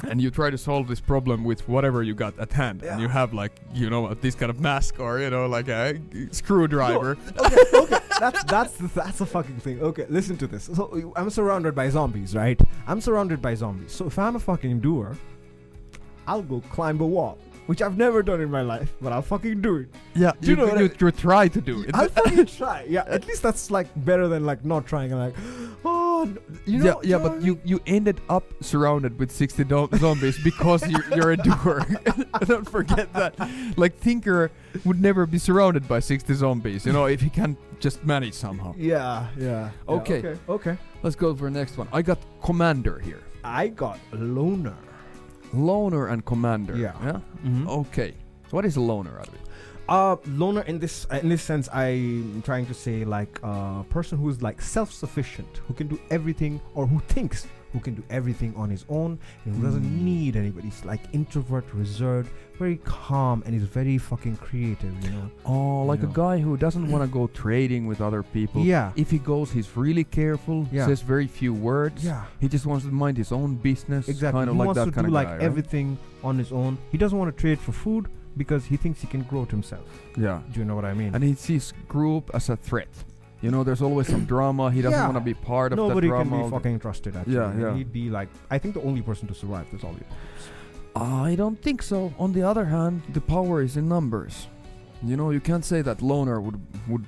And 0.09 0.21
you 0.21 0.31
try 0.31 0.49
to 0.49 0.57
solve 0.57 0.87
this 0.87 0.99
problem 0.99 1.43
with 1.43 1.67
whatever 1.67 2.03
you 2.03 2.13
got 2.13 2.37
at 2.39 2.51
hand, 2.51 2.83
and 2.83 3.01
you 3.01 3.07
have 3.07 3.33
like, 3.33 3.53
you 3.73 3.89
know, 3.89 4.13
this 4.13 4.35
kind 4.35 4.49
of 4.49 4.59
mask 4.59 4.99
or 4.99 5.19
you 5.19 5.29
know, 5.29 5.47
like 5.47 5.67
a 5.67 5.99
screwdriver. 6.31 7.17
okay, 7.39 7.55
okay. 7.73 7.99
That's 8.19 8.43
that's 8.45 8.71
the, 8.77 8.87
that's 8.87 9.21
a 9.21 9.25
fucking 9.25 9.57
thing. 9.59 9.81
Okay, 9.81 10.05
listen 10.09 10.37
to 10.37 10.47
this. 10.47 10.65
So 10.65 11.13
I'm 11.15 11.29
surrounded 11.29 11.75
by 11.75 11.89
zombies, 11.89 12.35
right? 12.35 12.59
I'm 12.87 13.01
surrounded 13.01 13.41
by 13.41 13.55
zombies. 13.55 13.91
So 13.91 14.07
if 14.07 14.17
I'm 14.17 14.35
a 14.35 14.39
fucking 14.39 14.79
doer, 14.79 15.17
I'll 16.27 16.41
go 16.41 16.61
climb 16.71 16.99
a 17.01 17.05
wall, 17.05 17.37
which 17.67 17.81
I've 17.81 17.97
never 17.97 18.23
done 18.23 18.41
in 18.41 18.49
my 18.49 18.61
life, 18.61 18.93
but 19.01 19.11
I'll 19.11 19.21
fucking 19.21 19.61
do 19.61 19.77
it. 19.77 19.89
Yeah, 20.15 20.31
Do 20.39 20.49
you 20.49 20.55
know 20.55 20.75
you, 20.75 20.89
you 20.99 21.11
try 21.11 21.47
to 21.49 21.61
do 21.61 21.81
it. 21.83 21.91
I'll 21.93 22.09
fucking 22.09 22.45
try. 22.59 22.85
Yeah, 22.87 23.03
at 23.07 23.27
least 23.27 23.43
that's 23.43 23.69
like 23.69 23.87
better 24.05 24.27
than 24.27 24.45
like 24.45 24.63
not 24.63 24.87
trying 24.87 25.11
and 25.11 25.19
like, 25.19 25.35
oh 25.85 25.94
You 26.65 26.79
know, 26.79 27.01
yeah, 27.03 27.17
yeah, 27.17 27.17
but 27.27 27.41
you 27.41 27.59
you 27.63 27.79
ended 27.85 28.21
up 28.29 28.43
surrounded 28.61 29.19
with 29.19 29.31
60 29.31 29.63
do- 29.65 29.89
zombies 29.97 30.37
because 30.43 30.87
you're, 30.89 31.03
you're 31.15 31.31
a 31.31 31.37
doer. 31.37 31.85
Don't 32.45 32.69
forget 32.69 33.11
that. 33.13 33.33
Like 33.77 33.99
Tinker 33.99 34.51
would 34.83 35.01
never 35.01 35.25
be 35.25 35.37
surrounded 35.37 35.87
by 35.87 35.99
60 35.99 36.33
zombies, 36.33 36.85
you 36.85 36.93
know, 36.93 37.05
if 37.05 37.21
he 37.21 37.29
can 37.29 37.57
just 37.79 38.03
manage 38.05 38.33
somehow. 38.33 38.73
Yeah, 38.77 39.27
yeah. 39.37 39.45
yeah, 39.45 39.71
Okay. 39.95 40.19
okay. 40.19 40.39
Okay. 40.49 40.77
Let's 41.03 41.15
go 41.15 41.35
for 41.35 41.45
the 41.45 41.51
next 41.59 41.77
one. 41.77 41.87
I 41.93 42.01
got 42.01 42.17
Commander 42.43 42.99
here. 42.99 43.21
I 43.43 43.67
got 43.67 43.99
loner. 44.11 44.75
Loner 45.53 46.07
and 46.07 46.25
Commander. 46.25 46.75
Yeah. 46.77 46.93
Yeah. 47.03 47.19
Mm-hmm. 47.45 47.67
Okay. 47.69 48.13
What 48.51 48.65
is 48.65 48.75
a 48.77 48.81
loner, 48.81 49.19
Adwit? 49.21 49.44
Uh, 49.87 50.15
loner 50.27 50.61
in 50.61 50.79
this 50.79 51.05
uh, 51.11 51.19
in 51.21 51.29
this 51.29 51.43
sense, 51.43 51.69
I'm 51.71 52.41
trying 52.43 52.65
to 52.67 52.73
say 52.73 53.05
like 53.05 53.39
a 53.43 53.85
person 53.89 54.17
who's 54.17 54.41
like 54.41 54.59
self-sufficient, 54.61 55.61
who 55.67 55.73
can 55.75 55.87
do 55.87 55.99
everything, 56.09 56.59
or 56.73 56.87
who 56.87 56.99
thinks 57.07 57.45
who 57.71 57.79
can 57.81 57.93
do 57.93 58.03
everything 58.09 58.53
on 58.55 58.69
his 58.69 58.85
own, 58.89 59.19
and 59.43 59.53
who 59.55 59.61
doesn't 59.61 59.83
Mm. 59.83 60.01
need 60.01 60.35
anybody. 60.37 60.69
He's 60.69 60.85
like 60.85 61.01
introvert, 61.11 61.65
reserved, 61.73 62.31
very 62.57 62.77
calm, 62.85 63.43
and 63.45 63.53
he's 63.53 63.63
very 63.67 63.97
fucking 63.97 64.37
creative. 64.37 64.93
You 65.03 65.09
know. 65.11 65.29
Oh, 65.45 65.83
like 65.83 66.01
Yeah. 66.01 66.09
a 66.09 66.13
guy 66.13 66.37
who 66.39 66.55
doesn't 66.57 66.89
want 66.89 67.03
to 67.03 67.07
go 67.19 67.27
trading 67.27 67.85
with 67.85 67.99
other 68.01 68.23
people. 68.23 68.63
Yeah. 68.63 68.91
If 68.95 69.11
he 69.11 69.19
goes, 69.19 69.51
he's 69.51 69.69
really 69.75 70.05
careful. 70.05 70.67
Yeah. 70.71 70.87
Says 70.87 71.01
very 71.01 71.27
few 71.27 71.53
words. 71.53 72.03
Yeah. 72.03 72.23
He 72.39 72.47
just 72.47 72.65
wants 72.65 72.85
to 72.85 72.91
mind 72.91 73.17
his 73.17 73.31
own 73.31 73.55
business. 73.55 74.07
Exactly. 74.07 74.39
Kind 74.39 74.49
of 74.49 74.55
he 74.55 74.59
like 74.59 74.65
wants 74.67 74.79
that 74.79 74.85
to 74.85 74.91
kind 74.91 75.05
do 75.05 75.09
of 75.09 75.13
like 75.13 75.27
guy, 75.27 75.33
right? 75.33 75.43
everything 75.43 75.97
on 76.23 76.37
his 76.39 76.51
own. 76.51 76.77
He 76.91 76.97
doesn't 76.97 77.17
want 77.19 77.35
to 77.35 77.39
trade 77.39 77.59
for 77.59 77.73
food 77.73 78.07
because 78.37 78.65
he 78.65 78.77
thinks 78.77 79.01
he 79.01 79.07
can 79.07 79.23
grow 79.23 79.43
it 79.43 79.51
himself. 79.51 79.87
Yeah. 80.17 80.41
Do 80.51 80.59
you 80.59 80.65
know 80.65 80.75
what 80.75 80.85
I 80.85 80.93
mean? 80.93 81.13
And 81.15 81.23
he 81.23 81.33
sees 81.35 81.73
group 81.87 82.29
as 82.33 82.49
a 82.49 82.55
threat. 82.55 82.89
You 83.41 83.51
know, 83.51 83.63
there's 83.63 83.81
always 83.81 84.07
some 84.07 84.25
drama. 84.25 84.71
He 84.71 84.81
doesn't 84.81 84.97
Yeah. 84.97 85.05
want 85.05 85.17
to 85.17 85.21
be 85.21 85.33
part 85.33 85.71
of 85.73 85.77
Nobody 85.77 86.07
can 86.07 86.27
drama. 86.27 86.43
be 86.45 86.49
fucking 86.49 86.79
trusted. 86.79 87.15
Actually, 87.15 87.35
Yeah, 87.35 87.57
yeah. 87.57 87.73
He'd 87.75 87.91
be 87.93 88.09
like, 88.09 88.29
I 88.49 88.57
think 88.57 88.73
the 88.73 88.81
only 88.81 89.01
person 89.01 89.27
to 89.27 89.33
survive 89.35 89.67
this 89.71 89.81
zombie 89.81 90.01
apocalypse. 90.01 90.49
I 90.95 91.35
don't 91.35 91.61
think 91.61 91.81
so. 91.83 92.13
On 92.17 92.31
the 92.33 92.41
other 92.43 92.65
hand, 92.65 93.01
the 93.13 93.21
power 93.21 93.61
is 93.61 93.75
in 93.77 93.87
numbers. 93.89 94.47
You 95.03 95.17
know, 95.17 95.29
you 95.31 95.41
can't 95.41 95.65
say 95.65 95.81
that 95.81 96.01
loner 96.01 96.39
would 96.41 96.59
would 96.87 97.05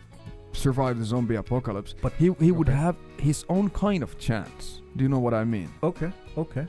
survive 0.51 0.99
the 0.99 1.05
zombie 1.05 1.35
apocalypse. 1.35 1.95
But- 2.01 2.13
he 2.13 2.31
he 2.39 2.51
would 2.51 2.67
have 2.69 2.95
his 3.17 3.45
own 3.49 3.69
kind 3.69 4.03
of 4.03 4.17
chance. 4.19 4.81
Do 4.95 5.03
you 5.03 5.09
know 5.09 5.19
what 5.19 5.33
I 5.33 5.43
mean? 5.45 5.69
Okay. 5.81 6.11
Okay. 6.37 6.65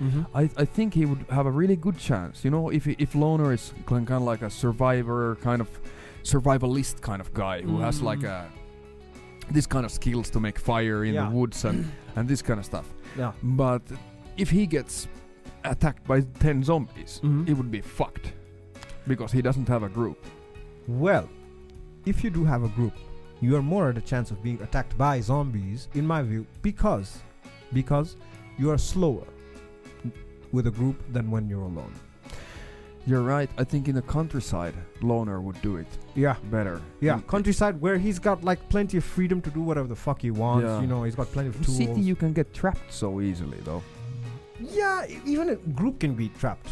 Mm-hmm. 0.00 0.22
I, 0.34 0.42
I 0.56 0.64
think 0.64 0.94
he 0.94 1.06
would 1.06 1.24
have 1.30 1.46
a 1.46 1.50
really 1.50 1.76
good 1.76 1.96
chance. 1.98 2.44
You 2.44 2.50
know, 2.50 2.68
if 2.70 2.86
if 2.86 3.14
loner 3.14 3.52
is 3.52 3.72
kind 3.86 4.08
of 4.10 4.22
like 4.22 4.42
a 4.42 4.50
survivor, 4.50 5.36
kind 5.42 5.60
of 5.60 5.68
survivalist 6.22 7.00
kind 7.00 7.20
of 7.20 7.32
guy 7.32 7.62
who 7.62 7.80
has 7.80 8.02
like 8.02 8.20
Mm. 8.20 8.30
a 8.30 9.52
this 9.52 9.66
kind 9.66 9.84
of 9.86 9.92
skills 9.92 10.28
to 10.30 10.40
make 10.40 10.58
fire 10.58 11.04
in 11.04 11.14
Yeah. 11.14 11.24
the 11.28 11.30
woods 11.36 11.64
and 11.64 11.84
and 12.16 12.28
this 12.28 12.42
kind 12.42 12.58
of 12.58 12.64
stuff. 12.66 12.86
Yeah. 13.16 13.32
But 13.42 13.82
if 14.36 14.50
he 14.50 14.66
gets 14.66 15.08
attacked 15.64 16.04
by 16.06 16.20
ten 16.40 16.62
zombies, 16.64 17.20
Mhm. 17.22 17.46
he 17.46 17.54
would 17.54 17.70
be 17.70 17.80
fucked 17.80 18.32
because 19.06 19.32
he 19.32 19.42
doesn't 19.42 19.68
have 19.68 19.82
a 19.84 19.88
group. 19.88 20.18
Well, 20.88 21.28
if 22.06 22.22
you 22.24 22.30
do 22.30 22.44
have 22.44 22.62
a 22.64 22.68
group, 22.68 22.94
you 23.40 23.56
are 23.56 23.62
more 23.62 23.88
at 23.90 23.96
a 23.98 24.00
chance 24.00 24.30
of 24.32 24.42
being 24.42 24.60
attacked 24.62 24.96
by 24.98 25.20
zombies, 25.20 25.88
in 25.94 26.06
my 26.06 26.22
view, 26.22 26.44
because 26.62 27.22
because 27.72 28.16
you 28.58 28.70
are 28.70 28.78
slower 28.78 29.26
with 30.56 30.66
a 30.66 30.70
group 30.80 30.96
than 31.12 31.30
when 31.30 31.44
you're 31.50 31.66
alone. 31.72 31.92
You're 33.08 33.22
right. 33.36 33.48
I 33.56 33.64
think 33.72 33.86
in 33.90 33.94
the 33.94 34.02
countryside, 34.16 34.74
loner 35.00 35.38
would 35.46 35.60
do 35.62 35.76
it 35.82 35.86
Yeah. 36.16 36.36
better. 36.50 36.80
Yeah, 37.00 37.20
countryside 37.34 37.74
where 37.84 37.98
he's 37.98 38.18
got 38.28 38.42
like 38.50 38.60
plenty 38.68 38.96
of 39.00 39.04
freedom 39.04 39.38
to 39.42 39.50
do 39.58 39.60
whatever 39.68 39.86
the 39.94 40.00
fuck 40.06 40.18
he 40.22 40.32
wants. 40.32 40.64
Yeah. 40.66 40.80
You 40.80 40.88
know, 40.92 41.04
he's 41.04 41.14
got 41.14 41.28
plenty 41.36 41.50
of 41.50 41.56
in 41.56 41.62
tools. 41.64 41.76
city, 41.82 42.00
you 42.10 42.16
can 42.22 42.32
get 42.32 42.52
trapped 42.60 42.92
so 43.02 43.08
easily, 43.20 43.58
though. 43.68 43.82
yeah, 44.80 45.06
e- 45.06 45.20
even 45.32 45.50
a 45.50 45.56
group 45.80 46.00
can 46.00 46.14
be 46.14 46.28
trapped. 46.40 46.70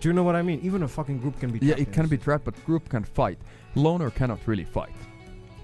Do 0.00 0.08
you 0.08 0.12
know 0.16 0.22
what 0.28 0.36
I 0.36 0.42
mean? 0.42 0.60
Even 0.68 0.80
a 0.84 0.88
fucking 0.88 1.18
group 1.18 1.36
can 1.40 1.50
be. 1.50 1.58
Yeah, 1.58 1.66
trapped 1.74 1.80
it 1.82 1.88
in 1.88 1.94
can 1.96 2.06
be 2.14 2.18
trapped, 2.26 2.44
but 2.48 2.54
group 2.64 2.88
can 2.88 3.02
fight. 3.20 3.38
Loner 3.74 4.10
cannot 4.18 4.38
really 4.46 4.64
fight. 4.78 4.96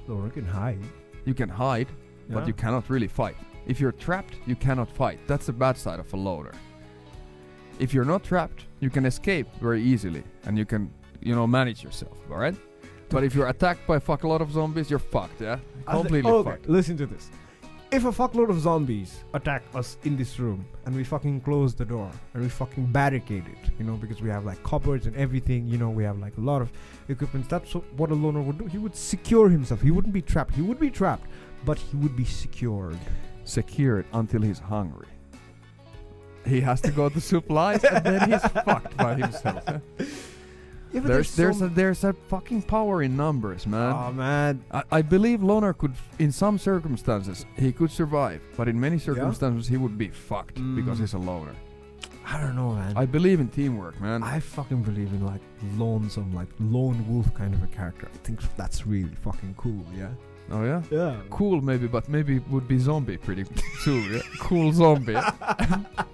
Loner 0.08 0.30
can 0.30 0.44
hide. 0.44 0.80
You 1.24 1.34
can 1.34 1.48
hide, 1.48 1.88
but 2.28 2.46
you 2.48 2.52
cannot 2.52 2.90
really 2.90 3.06
fight. 3.20 3.36
If 3.72 3.80
you're 3.80 3.92
trapped, 4.06 4.34
you 4.44 4.56
cannot 4.66 4.88
fight. 4.90 5.18
That's 5.28 5.46
the 5.46 5.52
bad 5.64 5.76
side 5.78 6.00
of 6.00 6.12
a 6.12 6.16
loner. 6.28 6.52
If 7.78 7.92
you're 7.92 8.04
not 8.04 8.22
trapped, 8.24 8.64
you 8.80 8.90
can 8.90 9.04
escape 9.06 9.46
very 9.60 9.82
easily, 9.82 10.22
and 10.44 10.56
you 10.56 10.64
can, 10.64 10.90
you 11.20 11.34
know, 11.34 11.46
manage 11.46 11.82
yourself. 11.82 12.16
All 12.30 12.38
right. 12.38 12.54
But 13.08 13.24
if 13.24 13.34
you're 13.34 13.48
attacked 13.48 13.86
by 13.86 13.96
a 13.96 14.00
fuck 14.00 14.24
lot 14.24 14.40
of 14.40 14.50
zombies, 14.52 14.90
you're 14.90 14.98
fucked. 14.98 15.40
Yeah, 15.40 15.58
completely 15.88 16.30
okay, 16.30 16.50
fucked. 16.50 16.68
listen 16.68 16.96
to 16.96 17.06
this. 17.06 17.30
If 17.92 18.04
a 18.06 18.10
fuckload 18.10 18.50
of 18.50 18.58
zombies 18.58 19.22
attack 19.34 19.62
us 19.72 19.98
in 20.02 20.16
this 20.16 20.40
room 20.40 20.66
and 20.84 20.96
we 20.96 21.04
fucking 21.04 21.42
close 21.42 21.74
the 21.76 21.84
door 21.84 22.10
and 22.32 22.42
we 22.42 22.48
fucking 22.48 22.86
barricade 22.86 23.44
it, 23.46 23.70
you 23.78 23.84
know, 23.84 23.94
because 23.94 24.20
we 24.20 24.28
have 24.30 24.44
like 24.44 24.60
cupboards 24.64 25.06
and 25.06 25.14
everything, 25.14 25.68
you 25.68 25.78
know, 25.78 25.90
we 25.90 26.02
have 26.02 26.18
like 26.18 26.36
a 26.36 26.40
lot 26.40 26.60
of 26.60 26.72
equipment. 27.08 27.48
That's 27.48 27.70
wh- 27.72 27.96
what 27.96 28.10
a 28.10 28.14
loner 28.14 28.40
would 28.42 28.58
do. 28.58 28.64
He 28.66 28.78
would 28.78 28.96
secure 28.96 29.48
himself. 29.48 29.80
He 29.80 29.92
wouldn't 29.92 30.14
be 30.14 30.22
trapped. 30.22 30.54
He 30.56 30.62
would 30.62 30.80
be 30.80 30.90
trapped, 30.90 31.26
but 31.64 31.78
he 31.78 31.96
would 31.98 32.16
be 32.16 32.24
secured. 32.24 32.98
Secured 33.44 34.06
until 34.12 34.42
he's 34.42 34.58
hungry. 34.58 35.06
He 36.46 36.60
has 36.60 36.80
to 36.82 36.90
go 36.90 37.08
to 37.08 37.20
supplies, 37.20 37.82
and 37.84 38.04
then 38.04 38.30
he's 38.30 38.42
fucked 38.64 38.96
by 38.96 39.14
himself. 39.14 39.62
yeah. 39.66 39.78
Yeah, 40.92 41.00
There's 41.00 41.34
there's 41.34 41.58
so 41.58 41.64
a 41.64 41.68
there's 41.68 42.04
a 42.04 42.12
fucking 42.12 42.62
power 42.62 43.02
in 43.02 43.16
numbers, 43.16 43.66
man. 43.66 43.92
Oh 43.92 44.12
man, 44.12 44.62
I, 44.70 44.82
I 44.92 45.02
believe 45.02 45.42
Loner 45.42 45.72
could, 45.72 45.92
in 46.20 46.30
some 46.30 46.56
circumstances, 46.56 47.46
he 47.56 47.72
could 47.72 47.90
survive, 47.90 48.40
but 48.56 48.68
in 48.68 48.78
many 48.78 48.98
circumstances 49.00 49.66
he 49.66 49.76
would 49.76 49.98
be 49.98 50.08
fucked 50.08 50.54
because 50.76 50.98
Mm. 50.98 51.00
he's 51.00 51.14
a 51.14 51.18
loner. 51.18 51.54
I 52.24 52.40
don't 52.40 52.54
know, 52.54 52.74
man. 52.74 52.92
I 52.96 53.06
believe 53.06 53.40
in 53.40 53.48
teamwork, 53.48 54.00
man. 54.00 54.22
I 54.22 54.38
fucking 54.38 54.82
believe 54.84 55.08
in 55.08 55.26
like 55.26 55.40
lonesome, 55.76 56.32
like 56.32 56.48
lone 56.60 57.04
wolf 57.08 57.32
kind 57.34 57.54
of 57.54 57.62
a 57.64 57.66
character. 57.66 58.08
I 58.14 58.16
think 58.18 58.38
that's 58.56 58.86
really 58.86 59.16
fucking 59.20 59.54
cool. 59.56 59.84
Yeah. 59.98 60.10
oh 60.52 60.62
yeah, 60.64 60.80
Yeah. 60.92 61.16
cool 61.28 61.60
maybe, 61.60 61.88
but 61.88 62.08
maybe 62.08 62.36
it 62.36 62.48
would 62.50 62.68
be 62.68 62.78
zombie 62.78 63.16
pretty 63.16 63.44
soon. 63.80 64.12
Yeah? 64.14 64.20
Cool 64.38 64.72
zombie. 64.72 65.16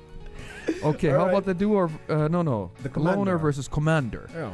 okay, 0.83 1.09
how 1.11 1.16
Alright. 1.20 1.31
about 1.35 1.44
the 1.46 1.55
duo? 1.55 1.90
Uh, 2.09 2.29
no, 2.29 2.42
no, 2.42 2.70
The 2.83 2.88
loner 2.99 3.12
commander. 3.12 3.38
versus 3.38 3.68
commander. 3.68 4.29
Yeah. 4.35 4.51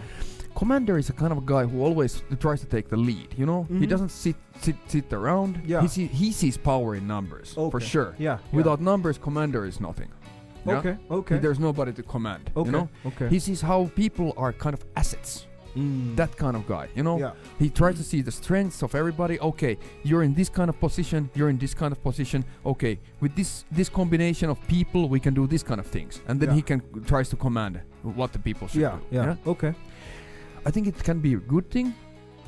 Commander 0.55 0.97
is 0.99 1.11
a 1.11 1.13
kind 1.13 1.33
of 1.33 1.39
a 1.39 1.43
guy 1.43 1.65
who 1.67 1.83
always 1.83 2.23
tries 2.41 2.61
to 2.61 2.67
take 2.67 2.89
the 2.89 2.97
lead. 2.97 3.35
You 3.37 3.45
know, 3.45 3.67
he 3.69 3.85
Mhm. 3.87 3.89
doesn't 3.89 4.09
sit 4.11 4.37
sit 4.63 4.77
sit 4.87 5.13
around. 5.13 5.61
Yeah. 5.67 5.83
he, 5.83 5.89
see, 5.89 6.07
he 6.07 6.33
sees 6.33 6.57
power 6.57 6.95
in 6.95 7.07
numbers 7.07 7.53
for 7.55 7.79
sure. 7.81 8.15
Yeah. 8.19 8.39
Without 8.53 8.81
numbers, 8.81 9.19
commander 9.19 9.67
is 9.67 9.81
nothing. 9.81 10.09
Yeah? 10.65 10.79
Okay. 10.79 10.97
Okay. 11.11 11.39
There's 11.39 11.59
nobody 11.61 11.93
to 11.93 12.03
command. 12.03 12.51
okay. 12.57 12.67
You 12.69 12.73
know, 12.73 12.89
Okay. 13.05 13.29
he 13.29 13.39
sees 13.39 13.61
how 13.61 13.91
people 13.95 14.33
are 14.39 14.53
kind 14.53 14.73
of 14.75 14.83
assets. 14.97 15.47
Mm. 15.77 16.17
That 16.17 16.37
kind 16.37 16.57
of 16.57 16.67
guy. 16.67 16.89
You 16.97 17.03
know, 17.03 17.19
Yeah. 17.19 17.33
he 17.59 17.69
tries 17.71 17.97
to 17.97 18.03
see 18.03 18.23
the 18.23 18.33
strengths 18.33 18.83
of 18.83 18.95
everybody. 18.95 19.39
Okay, 19.41 19.77
you're 20.03 20.23
in 20.25 20.35
this 20.35 20.49
kind 20.49 20.69
of 20.69 20.77
position. 20.81 21.29
You're 21.35 21.51
in 21.51 21.59
this 21.59 21.75
kind 21.75 21.93
of 21.93 22.03
position. 22.03 22.45
Okay, 22.65 22.99
with 23.21 23.35
this 23.37 23.65
this 23.71 23.89
combination 23.91 24.51
of 24.51 24.59
people, 24.69 25.09
we 25.09 25.21
can 25.21 25.35
do 25.35 25.47
this 25.47 25.63
kind 25.63 25.81
of 25.81 25.87
things, 25.87 26.21
and 26.29 26.41
then 26.41 26.49
Yeah. 26.49 26.57
he 26.57 26.63
can 26.63 26.81
tries 27.07 27.29
to 27.31 27.37
command 27.37 27.81
what 28.03 28.33
the 28.33 28.39
people 28.39 28.69
should 28.69 28.81
Yeah. 28.83 28.97
do. 29.11 29.17
Yeah. 29.17 29.25
yeah. 29.27 29.53
Okay. 29.53 29.73
I 30.65 30.71
think 30.71 30.87
it 30.87 31.03
can 31.05 31.21
be 31.21 31.35
a 31.35 31.43
good 31.55 31.71
thing. 31.71 31.93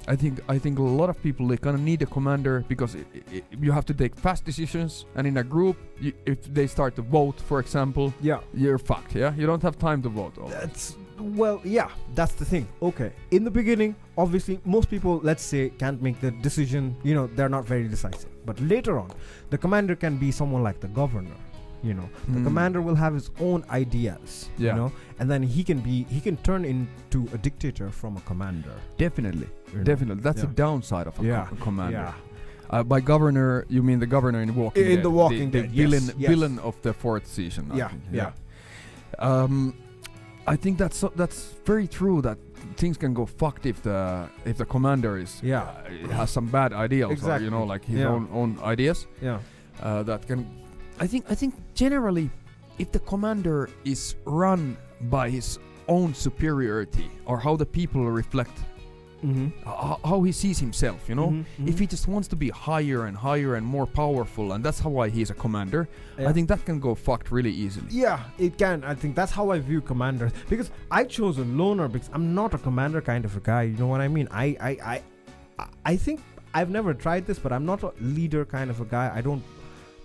I 0.08 0.16
think 0.16 0.40
I 0.54 0.58
think 0.58 0.78
a 0.78 0.82
lot 0.82 1.10
of 1.10 1.16
people 1.22 1.46
they 1.48 1.58
kind 1.58 1.74
of 1.78 1.82
need 1.82 2.00
a 2.02 2.06
commander 2.06 2.64
because 2.68 2.96
i 2.96 3.00
i 3.36 3.42
you 3.64 3.72
have 3.72 3.84
to 3.86 3.94
take 3.94 4.14
fast 4.16 4.44
decisions, 4.46 5.04
and 5.16 5.26
in 5.26 5.36
a 5.36 5.44
group, 5.44 5.76
you, 6.00 6.12
if 6.24 6.38
they 6.54 6.66
start 6.66 6.92
to 6.96 7.02
vote, 7.02 7.38
for 7.48 7.58
example, 7.60 8.06
Yeah. 8.22 8.40
you're 8.54 8.78
fucked. 8.78 9.14
Yeah, 9.14 9.34
you 9.40 9.46
don't 9.46 9.62
have 9.62 9.76
time 9.78 10.00
to 10.02 10.08
vote. 10.08 10.34
always. 10.40 10.54
That's 10.60 10.96
well, 11.20 11.60
yeah. 11.64 11.88
That's 12.14 12.34
the 12.34 12.44
thing. 12.44 12.66
Okay. 12.82 13.12
In 13.30 13.44
the 13.44 13.50
beginning, 13.50 13.94
obviously, 14.16 14.60
most 14.64 14.88
people, 14.90 15.20
let's 15.22 15.42
say, 15.42 15.70
can't 15.70 16.00
make 16.02 16.20
the 16.20 16.30
decision. 16.30 16.96
You 17.02 17.14
know, 17.14 17.26
they're 17.28 17.48
not 17.48 17.64
very 17.66 17.88
decisive. 17.88 18.30
But 18.46 18.60
later 18.60 18.98
on, 18.98 19.10
the 19.50 19.58
commander 19.58 19.94
can 19.96 20.16
be 20.16 20.30
someone 20.30 20.62
like 20.62 20.80
the 20.80 20.88
governor. 20.88 21.36
You 21.82 21.94
know, 21.94 22.08
the 22.26 22.40
Mm. 22.40 22.44
commander 22.44 22.82
will 22.82 22.96
have 22.96 23.14
his 23.14 23.30
own 23.38 23.64
ideas. 23.70 24.48
Yeah. 24.58 24.70
You 24.72 24.76
know, 24.80 24.92
and 25.20 25.30
then 25.30 25.44
he 25.44 25.62
can 25.62 25.78
be 25.78 26.02
he 26.10 26.20
can 26.20 26.36
turn 26.38 26.64
into 26.64 27.28
a 27.32 27.38
dictator 27.38 27.88
from 27.90 28.16
a 28.16 28.20
commander. 28.22 28.74
Definitely, 28.96 29.46
you 29.72 29.78
know. 29.78 29.84
definitely. 29.84 30.22
That's 30.22 30.40
Yeah. 30.40 30.46
the 30.46 30.54
downside 30.54 31.06
of 31.06 31.20
a 31.20 31.24
Yeah. 31.24 31.46
co- 31.46 31.56
commander. 31.56 31.98
Yeah. 31.98 32.14
Uh, 32.70 32.82
by 32.82 33.00
governor, 33.00 33.64
you 33.68 33.82
mean 33.84 34.00
the 34.00 34.06
governor 34.06 34.40
in 34.42 34.54
Walking 34.56 34.82
In 34.84 34.88
Dead? 34.96 35.02
The 35.04 35.10
Walking 35.10 35.50
the, 35.52 35.60
Dead, 35.62 35.70
the 35.70 35.74
yes, 35.76 35.90
villain, 35.90 36.04
yes. 36.18 36.28
villain 36.30 36.58
of 36.58 36.74
the 36.82 36.92
fourth 36.92 37.26
season. 37.28 37.70
I 37.72 37.76
Yeah, 37.76 37.90
yeah. 38.12 38.30
Um, 39.20 39.74
I 40.52 40.56
think 40.56 40.78
that's 40.78 40.96
so, 40.96 41.12
that's 41.16 41.54
very 41.64 41.86
true. 41.86 42.20
That 42.22 42.38
things 42.76 42.96
can 42.96 43.14
go 43.14 43.26
fucked 43.26 43.66
if 43.66 43.82
the 43.82 44.28
if 44.44 44.56
the 44.56 44.64
commander 44.64 45.16
is 45.18 45.40
Yeah. 45.42 45.62
uh, 45.62 46.08
has 46.12 46.30
some 46.30 46.46
bad 46.46 46.72
ideas 46.72 47.22
or 47.24 47.38
you 47.40 47.50
know 47.50 47.64
like 47.64 47.84
his 47.84 47.98
Yeah. 48.00 48.08
own 48.14 48.28
own 48.32 48.58
ideas 48.64 49.06
Yeah. 49.22 49.38
uh, 49.82 50.02
that 50.04 50.26
can. 50.26 50.46
I 51.00 51.06
think 51.06 51.24
I 51.30 51.34
think 51.34 51.54
generally, 51.74 52.30
if 52.78 52.90
the 52.92 53.00
commander 53.00 53.68
is 53.84 54.14
run 54.24 54.76
by 55.10 55.30
his 55.30 55.58
own 55.86 56.14
superiority 56.14 57.08
or 57.24 57.38
how 57.38 57.56
the 57.56 57.66
people 57.66 58.10
reflect 58.10 58.56
Mm-hmm. 59.24 59.46
h- 59.68 59.98
how 60.04 60.22
he 60.22 60.32
sees 60.32 60.58
himself. 60.60 61.08
You 61.08 61.14
know, 61.16 61.28
Mm-hmm. 61.30 61.68
if 61.68 61.78
he 61.78 61.86
just 61.86 62.06
wants 62.08 62.28
to 62.28 62.36
be 62.36 62.50
higher 62.50 63.06
and 63.06 63.16
higher 63.16 63.56
and 63.56 63.66
more 63.66 63.86
powerful, 63.86 64.52
and 64.52 64.64
that's 64.64 64.78
how 64.80 64.90
why 64.90 65.08
he's 65.08 65.30
a 65.30 65.34
commander, 65.34 65.88
I 66.18 66.32
think 66.32 66.48
that 66.48 66.64
can 66.64 66.78
go 66.80 66.94
fucked 66.94 67.30
really 67.32 67.50
easily. 67.52 67.88
Yeah, 67.90 68.20
it 68.38 68.56
can. 68.58 68.84
I 68.84 68.94
think 68.94 69.14
that's 69.16 69.32
how 69.32 69.50
I 69.50 69.58
view 69.58 69.80
commanders 69.80 70.32
because 70.48 70.70
I 70.90 71.04
chose 71.04 71.38
a 71.38 71.44
loner 71.44 71.88
because 71.88 72.10
I'm 72.12 72.34
not 72.34 72.54
a 72.54 72.58
commander 72.58 73.00
kind 73.00 73.24
of 73.24 73.36
a 73.36 73.40
guy. 73.40 73.62
You 73.62 73.76
know 73.78 73.86
what 73.88 74.00
I 74.00 74.08
mean? 74.08 74.28
I 74.30 74.46
I 74.60 74.70
I- 74.94 75.02
I 75.84 75.96
think 75.96 76.20
I've 76.54 76.70
never 76.70 76.94
tried 76.94 77.26
this, 77.26 77.38
but 77.38 77.52
I'm 77.52 77.66
not 77.66 77.82
a 77.82 77.92
leader 78.00 78.44
kind 78.44 78.70
of 78.70 78.80
a 78.80 78.84
guy. 78.84 79.10
I 79.14 79.20
don't 79.20 79.42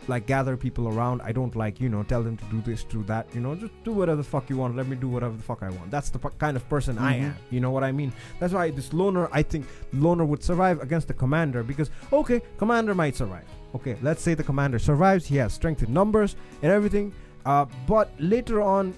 like 0.07 0.25
gather 0.27 0.57
people 0.57 0.87
around. 0.87 1.21
I 1.23 1.31
don't 1.31 1.55
like 1.55 1.79
you 1.79 1.89
know 1.89 2.03
tell 2.03 2.23
them 2.23 2.37
to 2.37 2.45
do 2.45 2.61
this, 2.61 2.83
do 2.83 3.03
that. 3.03 3.27
You 3.33 3.41
know, 3.41 3.55
just 3.55 3.73
do 3.83 3.91
whatever 3.93 4.17
the 4.17 4.23
fuck 4.23 4.49
you 4.49 4.57
want. 4.57 4.75
Let 4.75 4.87
me 4.87 4.95
do 4.95 5.07
whatever 5.07 5.35
the 5.35 5.43
fuck 5.43 5.63
I 5.63 5.69
want. 5.69 5.91
That's 5.91 6.09
the 6.09 6.19
p- 6.19 6.29
kind 6.39 6.55
of 6.57 6.67
person 6.69 6.97
I 6.97 7.13
Mhm. 7.19 7.23
am. 7.23 7.35
You 7.51 7.59
know 7.61 7.71
what 7.71 7.83
I 7.83 7.91
mean? 7.91 8.11
That's 8.39 8.53
why 8.53 8.71
this 8.71 8.91
loner, 8.93 9.29
I 9.31 9.41
think 9.43 9.65
loner 9.93 10.25
would 10.25 10.43
survive 10.43 10.81
against 10.81 11.07
the 11.07 11.13
commander 11.13 11.63
because 11.63 11.89
okay, 12.11 12.41
commander 12.57 12.93
might 12.95 13.15
survive. 13.15 13.45
Okay, 13.75 13.95
let's 14.01 14.21
say 14.21 14.33
the 14.35 14.43
commander 14.43 14.79
survives. 14.79 15.25
He 15.25 15.37
has 15.37 15.53
strength 15.53 15.81
in 15.83 15.93
numbers 15.93 16.35
and 16.61 16.71
everything. 16.71 17.13
Uh, 17.45 17.65
but 17.87 18.11
later 18.19 18.61
on, 18.61 18.93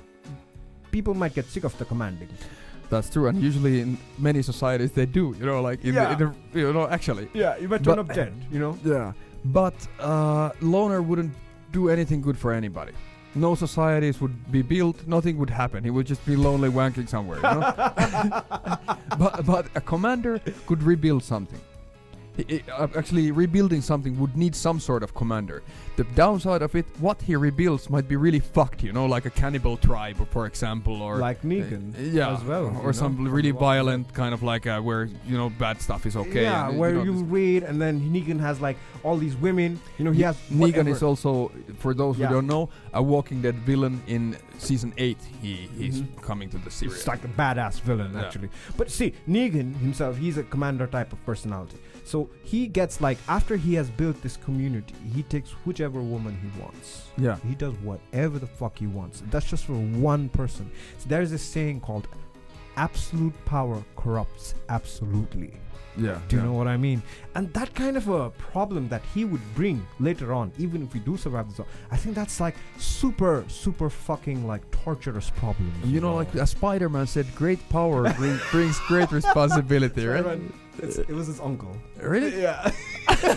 people 0.91 1.13
might 1.13 1.33
get 1.33 1.45
sick 1.45 1.63
of 1.63 1.77
the 1.77 1.85
commanding. 1.85 2.29
That's 2.89 3.09
true, 3.09 3.27
and 3.27 3.41
usually 3.41 3.81
in 3.81 3.97
many 4.19 4.43
societies 4.43 4.91
they 4.91 5.07
do. 5.07 5.35
You 5.39 5.45
know, 5.47 5.59
like 5.61 5.83
in, 5.83 5.95
Yeah. 5.95 6.13
the, 6.13 6.25
in 6.25 6.35
the 6.53 6.59
you 6.59 6.73
know 6.73 6.87
actually. 6.87 7.27
Yeah, 7.33 7.57
you 7.57 7.67
might 7.67 7.83
turn 7.83 7.97
up 7.99 8.13
dead. 8.13 8.31
You 8.51 8.59
know. 8.59 8.77
Yeah, 8.83 9.13
but 9.45 9.73
uh, 9.99 10.51
loner 10.61 11.01
wouldn't 11.01 11.33
do 11.71 11.89
anything 11.89 12.21
good 12.21 12.37
for 12.37 12.51
anybody. 12.51 12.93
No 13.35 13.53
societies 13.53 14.21
would 14.21 14.51
be 14.51 14.61
built. 14.61 15.05
Nothing 15.07 15.37
would 15.37 15.49
happen. 15.49 15.83
He 15.83 15.89
would 15.89 16.07
just 16.07 16.25
be 16.25 16.35
lonely 16.37 16.69
wanking 16.69 17.09
somewhere. 17.09 17.37
You 17.37 17.43
know? 17.43 17.59
but 19.19 19.45
but 19.45 19.67
a 19.75 19.81
commander 19.81 20.39
could 20.65 20.81
rebuild 20.81 21.23
something. 21.23 21.59
He- 22.37 22.45
he- 22.47 22.63
uh, 22.71 22.87
actually, 22.97 23.31
rebuilding 23.31 23.81
something 23.81 24.19
would 24.19 24.35
need 24.35 24.55
some 24.55 24.79
sort 24.79 25.03
of 25.03 25.13
commander. 25.13 25.63
The 25.95 26.03
downside 26.15 26.61
of 26.61 26.75
it, 26.75 26.85
what 26.99 27.21
he 27.21 27.35
rebuilds 27.35 27.89
might 27.89 28.07
be 28.09 28.17
really 28.17 28.39
fucked. 28.41 28.83
You 28.83 28.91
know, 28.91 29.05
like 29.05 29.25
a 29.25 29.29
cannibal 29.29 29.77
tribe, 29.77 30.17
for 30.31 30.45
example, 30.45 31.01
or 31.01 31.17
like 31.17 31.41
Negan. 31.43 31.95
uh, 31.97 32.01
yeah, 32.01 32.35
as 32.35 32.43
well, 32.43 32.63
you 32.71 32.79
or 32.83 32.91
some 32.93 33.23
know, 33.23 33.29
really 33.31 33.51
from 33.51 33.61
Walking 33.61 33.75
Dead. 33.75 33.85
violent 33.85 34.13
kind 34.13 34.33
of 34.33 34.43
like 34.43 34.67
uh, 34.67 34.81
where 34.81 35.05
you 35.25 35.37
know 35.37 35.49
bad 35.49 35.81
stuff 35.81 36.05
is 36.05 36.17
okay. 36.17 36.43
yeah, 36.43 36.67
and, 36.69 36.77
where 36.77 36.93
know, 36.93 37.03
you 37.03 37.13
read, 37.23 37.63
and 37.63 37.81
then 37.81 38.01
Negan 38.13 38.39
has 38.41 38.59
like 38.59 38.75
all 39.03 39.15
these 39.17 39.35
women. 39.37 39.79
You 39.97 40.03
know, 40.05 40.11
he 40.11 40.23
has 40.23 40.35
Negan 40.51 40.59
whatever. 40.59 40.89
is 40.89 41.03
also, 41.03 41.51
for 41.79 41.93
those 41.93 42.17
Yeah. 42.17 42.27
who 42.27 42.33
don't 42.35 42.47
know, 42.47 42.69
a 42.93 43.01
Walking 43.01 43.41
Dead 43.41 43.55
villain 43.59 44.01
in 44.07 44.35
season 44.57 44.93
eight. 44.97 45.17
He 45.41 45.69
he's 45.77 46.01
Mhm. 46.01 46.21
coming 46.21 46.49
to 46.49 46.57
the 46.57 46.69
series. 46.71 46.95
It's 46.95 47.07
like 47.07 47.23
a 47.23 47.29
badass 47.29 47.79
villain, 47.81 48.11
Yeah. 48.13 48.21
actually. 48.25 48.49
But 48.75 48.91
see, 48.91 49.13
Negan 49.29 49.77
himself, 49.79 50.17
he's 50.17 50.37
a 50.37 50.43
commander 50.43 50.87
type 50.87 51.13
of 51.13 51.25
personality. 51.25 51.77
So 52.05 52.29
he 52.43 52.67
gets 52.67 53.01
like 53.01 53.17
after 53.27 53.57
he 53.57 53.73
has 53.73 53.89
built 53.89 54.21
this 54.21 54.37
community, 54.37 54.93
he 55.13 55.23
takes 55.23 55.49
whichever 55.65 55.99
woman 56.01 56.37
he 56.39 56.61
wants. 56.61 57.07
yeah, 57.17 57.37
He 57.47 57.55
does 57.55 57.73
whatever 57.79 58.37
the 58.37 58.47
fuck 58.47 58.77
he 58.77 58.85
wants. 58.85 59.23
That's 59.31 59.49
just 59.49 59.65
for 59.65 59.73
one 59.73 60.29
person. 60.29 60.71
So 60.99 61.09
there's 61.09 61.31
this 61.31 61.41
saying 61.41 61.81
called 61.81 62.07
absolute 62.77 63.33
power 63.45 63.83
corrupts 63.95 64.53
absolutely. 64.69 65.53
yeah. 65.97 66.19
Do 66.27 66.35
you 66.35 66.41
yeah. 66.41 66.47
know 66.47 66.53
what 66.53 66.67
I 66.67 66.77
mean? 66.77 67.01
And 67.35 67.51
that 67.53 67.73
kind 67.73 67.97
of 67.97 68.07
a 68.09 68.29
problem 68.31 68.87
that 68.89 69.01
he 69.13 69.25
would 69.25 69.41
bring 69.55 69.85
later 69.99 70.31
on, 70.33 70.51
even 70.59 70.83
if 70.83 70.93
we 70.93 70.99
do 70.99 71.17
survive 71.17 71.47
this, 71.49 71.65
I 71.89 71.97
think 71.97 72.15
that's 72.15 72.39
like 72.39 72.55
super, 72.77 73.45
super 73.47 73.89
fucking 73.89 74.45
like 74.45 74.69
torturous 74.69 75.31
problem. 75.31 75.73
You 75.85 76.01
know, 76.01 76.13
like 76.15 76.35
as 76.35 76.51
Spider-Man 76.51 77.07
said, 77.07 77.33
great 77.33 77.67
power 77.69 78.13
bring, 78.13 78.39
brings 78.51 78.77
great 78.81 79.11
responsibility, 79.21 80.05
right? 80.05 80.39
It's, 80.79 80.97
it 80.97 81.09
was 81.09 81.27
his 81.27 81.39
uncle. 81.39 81.75
Really? 82.01 82.41
Yeah. 82.41 82.71
yeah, 83.09 83.35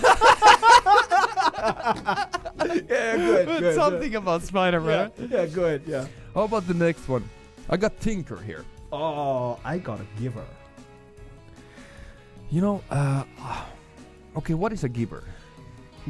good. 3.17 3.47
good 3.47 3.75
Something 3.75 4.15
about 4.17 4.43
Spider-Man. 4.43 5.13
yeah, 5.31 5.47
good. 5.47 5.83
Yeah. 5.87 6.07
How 6.35 6.43
about 6.43 6.67
the 6.67 6.75
next 6.75 7.09
one? 7.09 7.29
I 7.71 7.77
got 7.77 8.01
Tinker 8.01 8.39
here. 8.39 8.65
Oh, 8.93 9.59
I 9.65 9.79
got 9.79 10.01
a 10.01 10.07
giver. 10.21 10.45
You 12.51 12.63
know, 12.63 12.83
uh, 12.91 13.25
okay, 14.37 14.55
what 14.55 14.73
is 14.73 14.85
a 14.85 14.89
giver? 14.89 15.25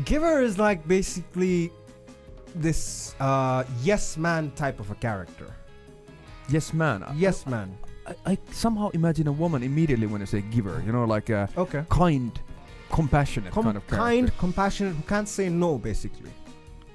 Giver 0.05 0.41
is 0.41 0.59
like 0.59 0.87
basically 0.87 1.73
this 2.55 3.15
uh, 3.19 3.65
yes 3.83 4.17
man 4.17 4.53
type 4.53 4.79
of 4.79 4.91
a 4.91 4.95
character. 4.95 5.53
Yes, 6.49 6.73
man. 6.73 7.05
Yes 7.17 7.47
man. 7.47 7.77
I, 8.09 8.33
I 8.33 8.39
somehow 8.51 8.89
imagine 8.91 9.27
a 9.29 9.33
woman 9.33 9.63
immediately 9.63 10.07
when 10.07 10.23
I 10.23 10.25
say 10.25 10.41
giver. 10.41 10.83
You 10.87 10.93
know, 10.93 11.05
like 11.05 11.29
a 11.31 11.49
Okay. 11.57 11.85
kind, 11.91 12.33
compassionate 12.91 13.53
Com- 13.53 13.65
kind 13.65 13.77
of 13.77 13.87
character. 13.87 14.05
kind, 14.05 14.39
compassionate, 14.39 14.95
who 14.97 15.03
can't 15.03 15.29
say 15.29 15.49
no, 15.49 15.79
basically. 15.79 16.31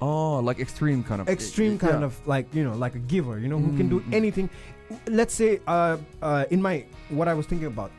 Oh, 0.00 0.38
like 0.40 0.58
extreme 0.58 1.02
kind 1.04 1.20
of. 1.20 1.28
Extreme 1.28 1.78
kind 1.78 2.00
yeah. 2.00 2.06
of 2.06 2.26
like 2.26 2.52
you 2.54 2.64
know, 2.64 2.74
like 2.74 2.94
a 2.94 2.98
giver. 2.98 3.38
You 3.38 3.48
know, 3.48 3.58
who 3.58 3.76
can 3.76 3.88
do 3.88 4.00
Mm, 4.00 4.06
mm. 4.10 4.14
anything. 4.14 4.50
Let's 5.06 5.34
say, 5.34 5.60
uh, 5.66 5.96
uh, 6.20 6.44
in 6.50 6.60
my 6.60 6.84
what 7.08 7.28
I 7.28 7.34
was 7.34 7.46
thinking 7.46 7.68
about 7.68 7.90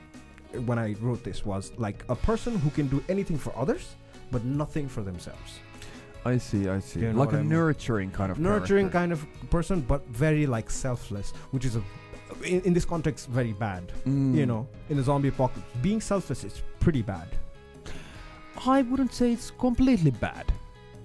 when 0.65 0.77
I 0.77 0.95
wrote 1.01 1.23
this 1.23 1.45
was 1.45 1.71
like 1.77 2.03
a 2.09 2.15
person 2.15 2.57
who 2.59 2.69
can 2.69 2.87
do 2.87 3.03
anything 3.09 3.37
for 3.37 3.51
others, 3.57 3.95
but 4.31 4.43
nothing 4.45 4.87
for 4.87 5.01
themselves. 5.01 5.59
I 6.25 6.37
see, 6.37 6.67
I 6.69 6.79
see. 6.79 7.01
You 7.01 7.13
know 7.13 7.19
like 7.19 7.33
a 7.33 7.37
I 7.37 7.39
mean? 7.41 7.49
nurturing 7.49 8.11
kind 8.11 8.31
of. 8.31 8.39
Nurturing 8.39 8.89
character. 8.89 8.99
kind 8.99 9.11
of 9.43 9.49
person, 9.49 9.81
but 9.81 10.05
very 10.07 10.45
like 10.45 10.69
selfless, 10.69 11.31
which 11.51 11.65
is 11.65 11.75
a 11.75 11.83
in, 12.43 12.61
in 12.61 12.73
this 12.73 12.85
context 12.85 13.27
very 13.29 13.53
bad. 13.53 13.91
Mm. 14.05 14.35
You 14.35 14.45
know, 14.45 14.67
in 14.89 14.97
the 14.97 15.03
zombie 15.03 15.29
apocalypse, 15.29 15.69
being 15.81 16.01
selfish 16.01 16.43
is 16.43 16.61
pretty 16.79 17.01
bad. 17.01 17.27
I 18.65 18.81
wouldn't 18.83 19.13
say 19.13 19.31
it's 19.33 19.51
completely 19.51 20.11
bad. 20.11 20.45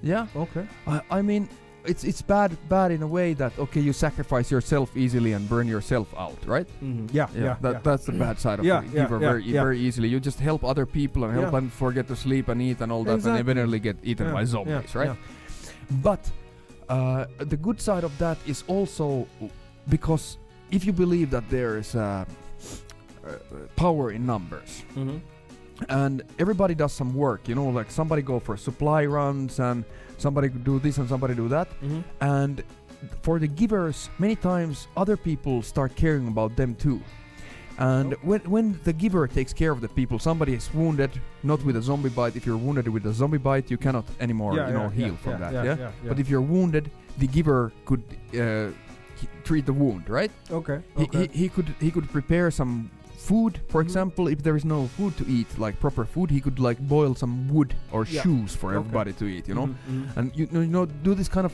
Yeah. 0.02 0.26
Okay. 0.36 0.66
I, 0.86 1.00
I 1.10 1.22
mean, 1.22 1.48
it's 1.84 2.04
it's 2.04 2.22
bad 2.22 2.56
bad 2.68 2.90
in 2.92 3.02
a 3.02 3.06
way 3.06 3.32
that 3.34 3.58
okay, 3.58 3.80
you 3.80 3.92
sacrifice 3.92 4.50
yourself 4.50 4.96
easily 4.96 5.32
and 5.32 5.48
burn 5.48 5.66
yourself 5.66 6.12
out, 6.16 6.38
right? 6.46 6.66
Mm-hmm. 6.82 7.06
Yeah, 7.12 7.28
yeah, 7.34 7.56
that, 7.60 7.72
yeah. 7.72 7.80
that's 7.82 8.04
the 8.06 8.12
bad 8.12 8.38
side 8.38 8.58
of 8.60 8.64
Yeah, 8.64 8.80
the 8.82 8.86
yeah, 8.88 9.08
yeah, 9.10 9.18
very 9.18 9.42
yeah. 9.44 9.62
very 9.62 9.78
easily. 9.80 10.08
You 10.08 10.20
just 10.20 10.38
help 10.40 10.62
other 10.64 10.86
people 10.86 11.24
and 11.24 11.32
help 11.32 11.46
Yeah. 11.46 11.50
them 11.60 11.70
forget 11.70 12.06
to 12.08 12.16
sleep 12.16 12.48
and 12.48 12.60
eat 12.62 12.80
and 12.80 12.92
all 12.92 13.04
that, 13.04 13.14
Exactly. 13.14 13.40
and 13.40 13.48
eventually 13.48 13.78
get 13.80 13.96
eaten 14.02 14.26
Yeah, 14.26 14.32
by 14.32 14.40
yeah, 14.40 14.46
zombies, 14.46 14.94
right? 14.94 15.08
yeah. 15.08 15.16
But 16.02 16.30
uh, 16.88 17.24
the 17.38 17.56
good 17.56 17.80
side 17.80 18.04
of 18.04 18.16
that 18.18 18.38
is 18.46 18.62
also 18.68 19.26
because 19.88 20.38
if 20.70 20.84
you 20.84 20.92
believe 20.92 21.30
that 21.30 21.48
there 21.50 21.78
is 21.78 21.94
uh, 21.94 22.24
uh, 23.26 23.32
power 23.76 24.10
in 24.12 24.24
numbers 24.26 24.82
Mm-hmm. 24.96 25.18
and 25.88 26.22
everybody 26.38 26.74
does 26.74 26.92
some 26.92 27.14
work, 27.14 27.48
you 27.48 27.54
know, 27.54 27.68
like 27.68 27.90
somebody 27.90 28.22
go 28.22 28.38
for 28.38 28.56
supply 28.56 29.04
runs 29.06 29.58
and 29.60 29.84
somebody 30.18 30.48
do 30.48 30.78
this 30.78 30.98
and 30.98 31.08
somebody 31.08 31.34
do 31.34 31.48
that, 31.48 31.68
Mm-hmm. 31.80 32.00
and 32.20 32.62
for 33.22 33.38
the 33.38 33.46
givers, 33.48 34.10
many 34.18 34.36
times 34.36 34.86
other 34.96 35.16
people 35.16 35.62
start 35.62 35.94
caring 35.96 36.28
about 36.28 36.54
them 36.56 36.74
too. 36.74 37.00
And 37.78 38.12
when, 38.22 38.40
when 38.40 38.78
the 38.84 38.92
giver 38.92 39.26
takes 39.26 39.54
care 39.54 39.72
of 39.72 39.80
the 39.80 39.88
people, 39.88 40.18
somebody 40.18 40.52
is 40.52 40.68
wounded, 40.74 41.10
not 41.42 41.64
with 41.64 41.76
a 41.76 41.82
zombie 41.82 42.10
bite. 42.10 42.36
If 42.36 42.44
you're 42.44 42.58
wounded 42.58 42.86
with 42.88 43.06
a 43.06 43.12
zombie 43.14 43.38
bite, 43.38 43.70
you 43.70 43.78
cannot 43.78 44.04
anymore, 44.20 44.52
you 44.68 44.74
know, 44.74 44.88
heal 44.90 45.16
from 45.16 45.40
that. 45.40 45.52
Yeah. 45.64 45.90
But 46.10 46.18
if 46.20 46.28
you're 46.28 46.42
wounded, 46.42 46.90
the 47.16 47.26
giver 47.26 47.72
could 47.86 48.02
uh, 48.34 48.68
treat 49.44 49.66
the 49.66 49.72
wound, 49.72 50.08
right? 50.08 50.30
okay, 50.50 50.78
He, 50.96 51.04
okay. 51.04 51.28
he, 51.32 51.38
he 51.42 51.48
could 51.48 51.68
he 51.80 51.90
could 51.90 52.08
prepare 52.10 52.50
some 52.50 52.90
food, 53.16 53.60
for 53.68 53.80
Mhm. 53.82 53.86
example. 53.86 54.28
If 54.28 54.42
there 54.42 54.56
is 54.56 54.64
no 54.64 54.86
food 54.96 55.16
to 55.18 55.24
eat, 55.28 55.46
like 55.58 55.78
proper 55.80 56.04
food, 56.04 56.30
he 56.30 56.40
could 56.40 56.58
like 56.58 56.78
boil 56.88 57.14
some 57.14 57.48
wood 57.54 57.74
or 57.92 58.04
Yeah. 58.06 58.22
shoes 58.22 58.54
for 58.56 58.68
Okay. 58.70 58.78
everybody 58.80 59.12
to 59.14 59.24
eat. 59.26 59.48
You 59.48 59.54
know, 59.54 59.66
Mhm, 59.66 59.76
mhm. 59.90 60.16
and 60.16 60.36
you 60.36 60.46
know, 60.52 60.60
you 60.60 60.72
know, 60.76 60.86
do 60.86 61.14
this 61.14 61.28
kind 61.28 61.44
of 61.46 61.52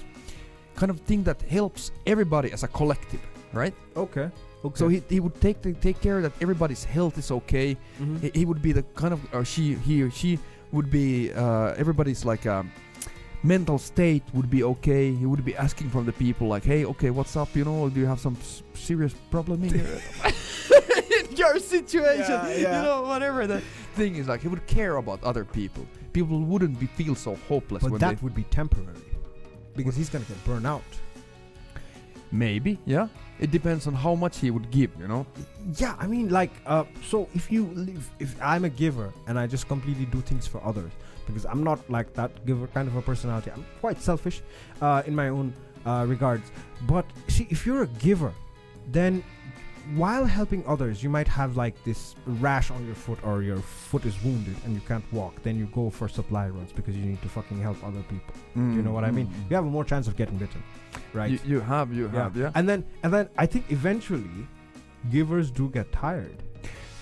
kind 0.77 0.91
of 0.91 1.01
thing 1.01 1.25
that 1.25 1.41
helps 1.43 1.91
everybody 2.07 2.53
as 2.53 2.63
a 2.63 2.69
collective, 2.69 3.21
right? 3.53 3.75
okay, 3.97 4.29
okay. 4.65 4.79
So 4.79 4.89
he, 4.89 5.03
he 5.09 5.21
would 5.21 5.41
take 5.41 5.63
the, 5.63 5.73
take 5.73 5.99
care 6.01 6.21
that 6.23 6.33
everybody's 6.41 6.85
health 6.85 7.17
is 7.19 7.31
okay. 7.31 7.77
Mhm. 8.01 8.21
He, 8.23 8.31
he 8.41 8.45
would 8.45 8.61
be 8.63 8.73
the 8.73 8.83
kind 8.95 9.13
of 9.15 9.21
or 9.35 9.45
she 9.45 9.75
he 9.87 10.03
or 10.03 10.11
she 10.11 10.39
would 10.73 10.91
be 10.91 11.33
uh, 11.33 11.75
everybody's 11.83 12.25
like 12.25 12.45
um, 12.47 12.71
mental 13.47 13.79
state 13.79 14.23
would 14.35 14.51
be 14.51 14.63
okay. 14.65 15.13
He 15.15 15.27
would 15.27 15.45
be 15.45 15.55
asking 15.57 15.91
from 15.91 16.05
the 16.07 16.13
people 16.13 16.49
like, 16.49 16.65
hey, 16.65 16.85
okay, 16.87 17.11
what's 17.11 17.37
up? 17.37 17.55
You 17.55 17.65
know, 17.65 17.89
do 17.89 18.01
you 18.01 18.07
have 18.07 18.21
some 18.21 18.37
s- 18.41 18.63
serious 18.75 19.15
problem 19.31 19.63
in 19.65 19.75
in 19.75 21.37
your 21.37 21.59
situation, 21.59 22.31
Yeah, 22.31 22.49
yeah. 22.49 22.77
you 22.77 22.83
know, 22.87 23.03
whatever 23.03 23.47
the 23.47 23.61
thing 23.95 24.17
is 24.17 24.27
like, 24.29 24.41
he 24.43 24.49
would 24.49 24.67
care 24.67 24.97
about 24.97 25.23
other 25.23 25.45
people. 25.45 25.87
People 26.13 26.41
wouldn't 26.41 26.79
be 26.81 26.87
feel 26.87 27.15
so 27.15 27.37
hopeless 27.49 27.83
but 27.83 27.93
when 27.93 28.01
that 28.01 28.23
would 28.23 28.35
be 28.35 28.45
temporary 28.45 29.05
because 29.77 29.95
he's 29.97 30.09
gonna 30.09 30.25
get 30.25 30.43
burned 30.45 30.67
out. 30.67 30.83
maybe, 32.33 32.79
yeah. 32.87 33.09
It 33.39 33.51
depends 33.51 33.87
on 33.87 33.95
how 33.95 34.15
much 34.15 34.39
he 34.39 34.51
would 34.51 34.71
give, 34.71 34.91
you 34.99 35.09
know. 35.09 35.27
Yeah, 35.77 35.95
I 35.99 36.07
mean, 36.07 36.31
like, 36.31 36.51
uh, 36.67 36.85
so 37.05 37.29
if 37.35 37.53
you 37.53 37.67
live, 37.75 38.09
if 38.19 38.35
I'm 38.43 38.65
a 38.65 38.71
giver 38.71 39.13
and 39.27 39.39
I 39.39 39.47
just 39.47 39.69
completely 39.69 40.07
do 40.07 40.21
things 40.21 40.47
for 40.47 40.63
others, 40.65 40.91
because 41.27 41.45
I'm 41.45 41.63
not 41.63 41.79
like 41.91 42.15
that 42.15 42.47
giver 42.47 42.67
kind 42.69 42.89
of 42.89 42.97
a 42.97 43.03
personality. 43.03 43.51
I'm 43.51 43.67
quite 43.81 44.01
selfish, 44.01 44.41
uh, 44.81 45.03
in 45.07 45.15
my 45.15 45.29
own 45.29 45.53
uh, 45.85 46.07
regards. 46.09 46.51
But 46.83 47.05
see, 47.29 47.47
if 47.51 47.67
you're 47.67 47.83
a 47.83 47.89
giver, 47.99 48.33
then 48.89 49.23
while 49.95 50.25
helping 50.25 50.67
others, 50.67 51.03
you 51.03 51.09
might 51.09 51.29
have 51.29 51.57
like 51.57 51.83
this 51.85 52.15
rash 52.27 52.71
on 52.71 52.85
your 52.87 52.95
foot 52.95 53.19
or 53.25 53.43
your 53.43 53.59
foot 53.59 54.05
is 54.05 54.21
wounded 54.25 54.57
and 54.65 54.75
you 54.75 54.81
can't 54.81 55.05
walk. 55.13 55.43
Then 55.43 55.57
you 55.57 55.67
go 55.67 55.91
for 55.91 56.09
supply 56.09 56.49
runs 56.49 56.73
because 56.73 56.97
you 56.97 57.05
need 57.05 57.23
to 57.23 57.29
fucking 57.29 57.61
help 57.61 57.83
other 57.85 58.03
people. 58.03 58.35
Do 58.55 58.61
you 58.75 58.83
know 58.83 58.93
what 58.93 59.05
I 59.05 59.11
mean? 59.11 59.27
Mm. 59.29 59.51
You 59.51 59.57
have 59.57 59.65
a 59.67 59.71
more 59.71 59.85
chance 59.85 60.09
of 60.09 60.17
getting 60.17 60.39
bitten, 60.39 60.63
right? 61.13 61.31
You, 61.31 61.39
you 61.45 61.61
have, 61.61 61.93
you 61.93 62.11
Yeah. 62.13 62.23
have, 62.23 62.37
yeah. 62.37 62.51
And 62.55 62.69
then 62.69 62.85
and 63.03 63.13
then 63.13 63.29
I 63.39 63.47
think 63.47 63.71
eventually 63.71 64.29
givers 65.11 65.51
do 65.51 65.69
get 65.71 65.93
tired. 65.93 66.43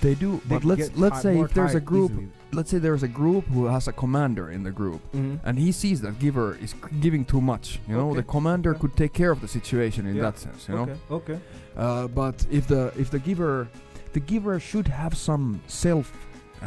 They 0.04 0.14
do, 0.14 0.32
They 0.44 0.54
but 0.56 0.64
let's 0.64 0.88
let's 1.04 1.22
say 1.22 1.40
if 1.40 1.54
there's 1.54 1.74
a 1.74 1.80
group, 1.80 2.10
easily. 2.12 2.28
let's 2.52 2.70
say 2.70 2.78
there's 2.78 3.02
a 3.02 3.08
group 3.22 3.44
who 3.54 3.64
has 3.74 3.88
a 3.88 3.92
commander 4.02 4.46
in 4.50 4.62
the 4.62 4.70
group, 4.80 5.00
Mhm. 5.14 5.40
and 5.46 5.58
he 5.58 5.72
sees 5.72 5.98
that 6.02 6.18
giver 6.18 6.48
is 6.64 6.74
giving 7.04 7.24
too 7.24 7.40
much. 7.40 7.66
You 7.88 7.96
know, 7.96 8.08
Okay, 8.10 8.16
the 8.20 8.22
commander 8.36 8.70
okay. 8.72 8.80
could 8.82 8.94
take 9.02 9.14
care 9.14 9.30
of 9.36 9.40
the 9.40 9.48
situation 9.48 10.02
in 10.06 10.14
Yeah, 10.16 10.22
that 10.26 10.36
sense. 10.38 10.68
You 10.68 10.74
know, 10.74 10.82
okay, 10.82 10.98
okay. 11.18 11.38
uh, 11.84 12.06
but 12.20 12.36
if 12.50 12.64
the 12.66 12.82
if 13.02 13.08
the 13.10 13.18
giver, 13.18 13.66
the 14.12 14.20
giver 14.20 14.60
should 14.60 14.88
have 14.88 15.14
some 15.16 15.44
self 15.66 16.06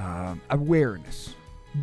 um 0.04 0.42
awareness. 0.50 1.18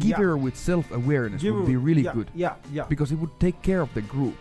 Yeah. 0.01 0.09
Giver 0.09 0.37
with 0.37 0.57
self 0.57 0.87
awareness 0.91 1.41
would 1.45 1.67
be 1.75 1.77
really 1.89 2.03
yeah, 2.09 2.15
good 2.19 2.29
Yeah, 2.35 2.55
yeah. 2.77 2.87
because 2.93 3.13
it 3.15 3.19
would 3.23 3.35
take 3.39 3.59
care 3.63 3.81
of 3.87 3.91
the 3.95 4.03
group. 4.15 4.39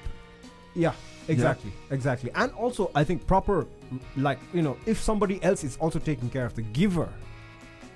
Yeah, 0.73 0.93
exactly, 1.27 1.71
exactly. 1.91 2.31
And 2.36 2.51
also, 2.53 2.91
I 2.95 3.03
think 3.03 3.25
proper, 3.27 3.65
like 4.17 4.39
you 4.53 4.62
know, 4.62 4.77
if 4.86 5.01
somebody 5.01 5.41
else 5.43 5.63
is 5.63 5.77
also 5.77 5.99
taking 5.99 6.29
care 6.29 6.45
of 6.45 6.53
the 6.55 6.62
giver, 6.62 7.09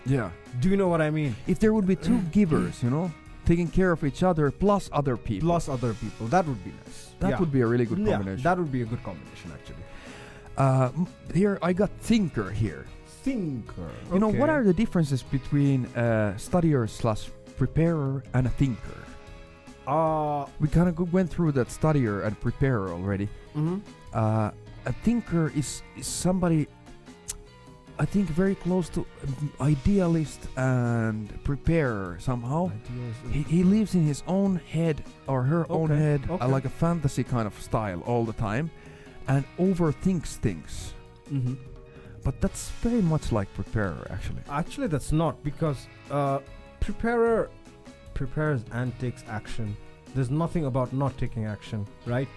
Yeah. 0.06 0.30
do 0.62 0.70
you 0.70 0.78
know 0.78 0.88
what 0.88 1.02
I 1.02 1.10
mean? 1.10 1.36
If 1.48 1.60
there 1.60 1.74
would 1.74 1.86
be 1.88 1.96
two 1.96 2.20
givers, 2.32 2.82
you 2.84 2.90
know, 2.90 3.12
taking 3.46 3.68
care 3.68 3.92
of 3.92 4.04
each 4.04 4.24
other 4.24 4.52
plus 4.52 4.90
other 4.92 5.16
people, 5.18 5.50
Plus 5.50 5.70
other 5.70 5.94
people, 5.94 6.28
that 6.28 6.46
would 6.48 6.64
be 6.64 6.72
nice. 6.86 7.12
that 7.20 7.30
Yeah. 7.32 7.40
would 7.40 7.52
be 7.52 7.62
a 7.62 7.68
really 7.68 7.86
good 7.86 8.00
yeah, 8.00 8.16
combination. 8.16 8.44
that 8.44 8.58
would 8.58 8.72
be 8.72 8.82
a 8.82 8.86
good 8.86 9.04
combination 9.04 9.52
actually. 9.54 9.84
Uh, 10.58 10.90
here 11.34 11.60
I 11.62 11.72
got 11.74 11.90
thinker 12.02 12.50
here. 12.52 12.86
Thinker. 13.24 13.90
You 14.14 14.20
know, 14.20 14.30
what 14.30 14.50
are 14.50 14.64
the 14.64 14.74
differences 14.74 15.22
between 15.22 15.86
a 15.96 16.34
studier 16.38 16.90
slash 16.90 17.30
preparer 17.58 18.24
and 18.34 18.48
a 18.48 18.50
thinker? 18.50 18.98
Uh, 19.88 20.46
We 20.60 20.68
kind 20.68 20.90
of 20.90 21.14
went 21.14 21.30
through 21.30 21.54
that 21.54 21.70
studier 21.70 22.26
and 22.26 22.40
preparer 22.40 22.90
already. 22.90 23.28
mhm. 23.56 23.82
Uh, 24.14 24.52
a 24.86 24.94
thinker 25.04 25.52
is, 25.56 25.82
is 25.98 26.08
somebody, 26.08 26.68
I 28.00 28.06
think, 28.06 28.28
very 28.30 28.56
close 28.56 28.90
to 28.90 29.02
um, 29.02 29.52
idealist 29.62 30.40
and 30.56 31.28
preparer 31.44 32.18
somehow. 32.20 32.72
He, 33.32 33.42
he 33.44 33.64
lives 33.64 33.96
in 33.96 34.04
his 34.06 34.24
own 34.28 34.62
head 34.72 35.04
or 35.28 35.44
her 35.44 35.66
own 35.70 35.92
Okay, 35.92 36.02
head, 36.02 36.22
uh, 36.30 36.48
like 36.48 36.66
a 36.66 36.70
fantasy 36.70 37.24
kind 37.24 37.48
of 37.48 37.54
style 37.62 38.02
all 38.06 38.24
the 38.26 38.34
time, 38.34 38.70
and 39.28 39.44
overthinks 39.60 40.38
things. 40.38 40.94
Mhm. 41.30 41.58
But 42.24 42.40
that's 42.42 42.70
very 42.82 43.02
much 43.02 43.32
like 43.32 43.48
preparer, 43.54 44.08
actually. 44.10 44.42
Actually, 44.50 44.88
that's 44.88 45.12
not 45.12 45.44
because 45.44 45.88
uh, 46.12 46.40
preparer 46.80 47.50
prepares 48.22 48.62
and 48.80 48.98
takes 49.00 49.24
action. 49.40 49.76
There's 50.16 50.30
nothing 50.44 50.66
about 50.66 50.94
not 50.94 51.18
taking 51.18 51.46
action, 51.46 51.86
right? 52.06 52.28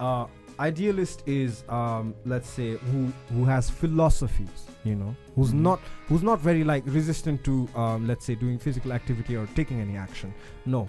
Uh, 0.00 0.26
idealist 0.60 1.22
is, 1.26 1.62
um, 1.68 2.14
let's 2.32 2.48
say, 2.58 2.68
who 2.90 3.00
who 3.34 3.44
has 3.44 3.70
philosophies, 3.80 4.64
you 4.84 4.94
know, 5.02 5.14
who's 5.36 5.52
Mhm. 5.52 5.60
not 5.68 5.80
who's 6.08 6.24
not 6.30 6.40
very 6.48 6.64
like 6.72 6.84
resistant 7.00 7.44
to, 7.48 7.54
um, 7.82 8.06
let's 8.12 8.24
say, 8.30 8.34
doing 8.44 8.58
physical 8.66 8.92
activity 9.00 9.36
or 9.42 9.46
taking 9.60 9.80
any 9.86 9.96
action. 10.06 10.32
No, 10.66 10.80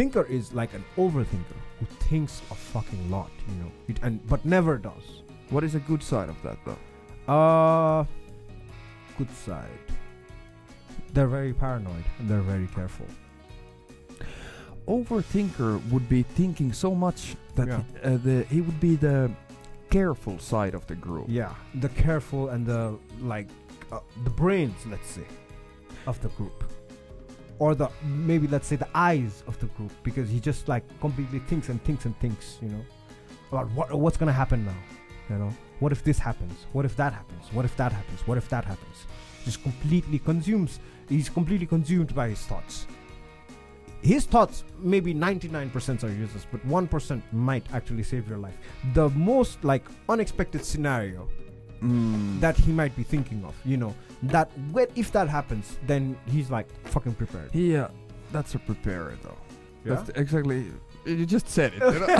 thinker 0.00 0.24
is 0.38 0.52
like 0.60 0.72
an 0.80 0.84
overthinker 0.96 1.58
who 1.80 1.86
thinks 2.08 2.40
a 2.50 2.54
fucking 2.72 3.10
lot, 3.16 3.30
you 3.50 3.56
know, 3.62 3.70
it, 3.88 4.00
and 4.02 4.26
but 4.34 4.44
never 4.56 4.78
does. 4.90 5.06
What 5.50 5.64
is 5.64 5.74
a 5.74 5.80
good 5.90 6.02
side 6.02 6.28
of 6.34 6.40
that, 6.46 6.58
though? 6.66 6.80
Uh, 7.36 8.04
good 9.18 9.30
side. 9.46 9.84
They're 11.12 11.32
very 11.38 11.52
paranoid 11.52 12.04
and 12.18 12.28
they're 12.30 12.46
very 12.54 12.68
careful. 12.78 13.06
Overthinker 14.86 15.80
would 15.90 16.08
be 16.08 16.22
thinking 16.22 16.72
so 16.72 16.94
much 16.94 17.36
that 17.54 17.68
Yeah. 17.68 17.82
uh, 18.04 18.16
the 18.18 18.44
he 18.50 18.60
would 18.60 18.80
be 18.80 18.96
the 18.96 19.30
careful 19.90 20.38
side 20.38 20.74
of 20.74 20.86
the 20.86 20.94
group. 20.94 21.26
Yeah, 21.28 21.52
the 21.74 21.88
careful 21.88 22.48
and 22.50 22.66
the 22.66 22.96
like, 23.20 23.48
uh, 23.92 24.00
the 24.24 24.30
brains, 24.30 24.76
let's 24.86 25.08
say, 25.10 25.26
of 26.06 26.20
the 26.22 26.28
group, 26.30 26.64
or 27.58 27.74
the 27.74 27.88
maybe 28.04 28.46
let's 28.46 28.66
say 28.66 28.76
the 28.76 28.88
eyes 28.94 29.42
of 29.46 29.58
the 29.60 29.66
group, 29.76 29.92
because 30.02 30.28
he 30.30 30.40
just 30.40 30.68
like 30.68 30.84
completely 31.00 31.40
thinks 31.40 31.68
and 31.68 31.82
thinks 31.84 32.04
and 32.04 32.18
thinks, 32.20 32.58
you 32.62 32.68
know, 32.68 32.84
about 33.52 33.70
what 33.72 33.92
what's 33.98 34.16
gonna 34.16 34.32
happen 34.32 34.64
now, 34.64 34.80
you 35.28 35.36
know, 35.36 35.52
what 35.80 35.92
if 35.92 36.02
this 36.04 36.18
happens, 36.18 36.66
what 36.72 36.84
if 36.84 36.94
that 36.96 37.12
happens, 37.12 37.44
what 37.52 37.64
if 37.64 37.76
that 37.76 37.92
happens, 37.92 38.20
what 38.26 38.38
if 38.38 38.48
that 38.48 38.64
happens, 38.64 39.06
just 39.44 39.62
completely 39.62 40.18
consumes. 40.18 40.78
He's 41.08 41.28
completely 41.28 41.66
consumed 41.66 42.14
by 42.14 42.28
his 42.28 42.40
thoughts. 42.46 42.86
His 44.02 44.24
thoughts, 44.24 44.64
maybe 44.78 45.14
99% 45.14 46.04
are 46.04 46.10
useless, 46.10 46.46
but 46.50 46.66
1% 46.66 47.22
might 47.32 47.64
actually 47.72 48.02
save 48.02 48.28
your 48.28 48.38
life. 48.38 48.56
The 48.94 49.08
most 49.10 49.62
like 49.64 49.84
unexpected 50.08 50.64
scenario 50.64 51.28
Mm. 51.82 52.40
that 52.40 52.58
he 52.58 52.72
might 52.72 52.94
be 52.94 53.02
thinking 53.02 53.42
of, 53.42 53.54
you 53.64 53.78
know, 53.78 53.94
that 54.24 54.50
when 54.70 54.86
if 54.96 55.12
that 55.12 55.30
happens, 55.30 55.78
then 55.86 56.14
he's 56.26 56.50
like 56.50 56.66
fucking 56.88 57.14
prepared. 57.14 57.48
yeah, 57.54 57.88
that's 58.32 58.54
a 58.54 58.58
preparer 58.58 59.16
though. 59.22 59.38
Yeah? 59.86 59.94
That's 59.94 60.10
exactly. 60.10 60.66
You 61.06 61.24
just 61.24 61.48
said 61.48 61.72
it. 61.74 61.80
you 61.80 62.00
know? 62.00 62.06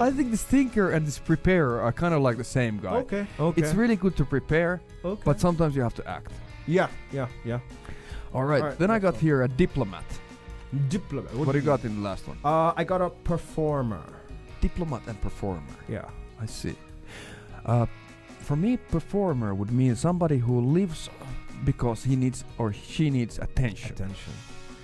I 0.00 0.10
think 0.16 0.30
this 0.30 0.42
thinker 0.42 0.92
and 0.92 1.06
this 1.06 1.18
preparer 1.18 1.78
are 1.82 1.92
kind 1.92 2.14
of 2.14 2.22
like 2.22 2.38
the 2.38 2.44
same 2.44 2.78
guy. 2.78 2.94
okay, 3.04 3.26
okay. 3.38 3.60
It's 3.60 3.74
really 3.74 3.96
good 3.96 4.16
to 4.16 4.24
prepare, 4.24 4.80
okay. 5.04 5.20
but 5.22 5.38
sometimes 5.40 5.76
you 5.76 5.82
have 5.82 5.94
to 5.96 6.08
act. 6.08 6.32
yeah, 6.66 6.88
yeah, 7.12 7.28
yeah. 7.44 7.60
All 8.32 8.44
right. 8.44 8.62
All 8.62 8.68
right, 8.68 8.78
then 8.78 8.90
I 8.90 8.98
got 8.98 9.14
one. 9.14 9.22
here 9.22 9.42
a 9.42 9.48
diplomat. 9.48 10.04
Diplomat. 10.88 11.34
What, 11.34 11.52
do 11.52 11.58
you 11.58 11.64
got 11.64 11.84
in 11.84 11.96
the 11.96 12.02
last 12.02 12.26
one? 12.28 12.38
Uh, 12.44 12.72
I 12.76 12.84
got 12.84 13.00
a 13.02 13.10
performer. 13.10 14.02
Diplomat 14.60 15.02
and 15.08 15.20
performer. 15.20 15.62
Yeah. 15.88 16.04
I 16.40 16.46
see. 16.46 16.74
Uh, 17.66 17.86
for 18.40 18.56
me, 18.56 18.76
performer 18.76 19.54
would 19.54 19.72
mean 19.72 19.96
somebody 19.96 20.38
who 20.38 20.60
lives 20.60 21.10
because 21.64 22.04
he 22.04 22.14
needs 22.16 22.44
or 22.58 22.72
she 22.72 23.10
needs 23.10 23.38
attention. 23.38 23.92
Attention. 23.92 24.32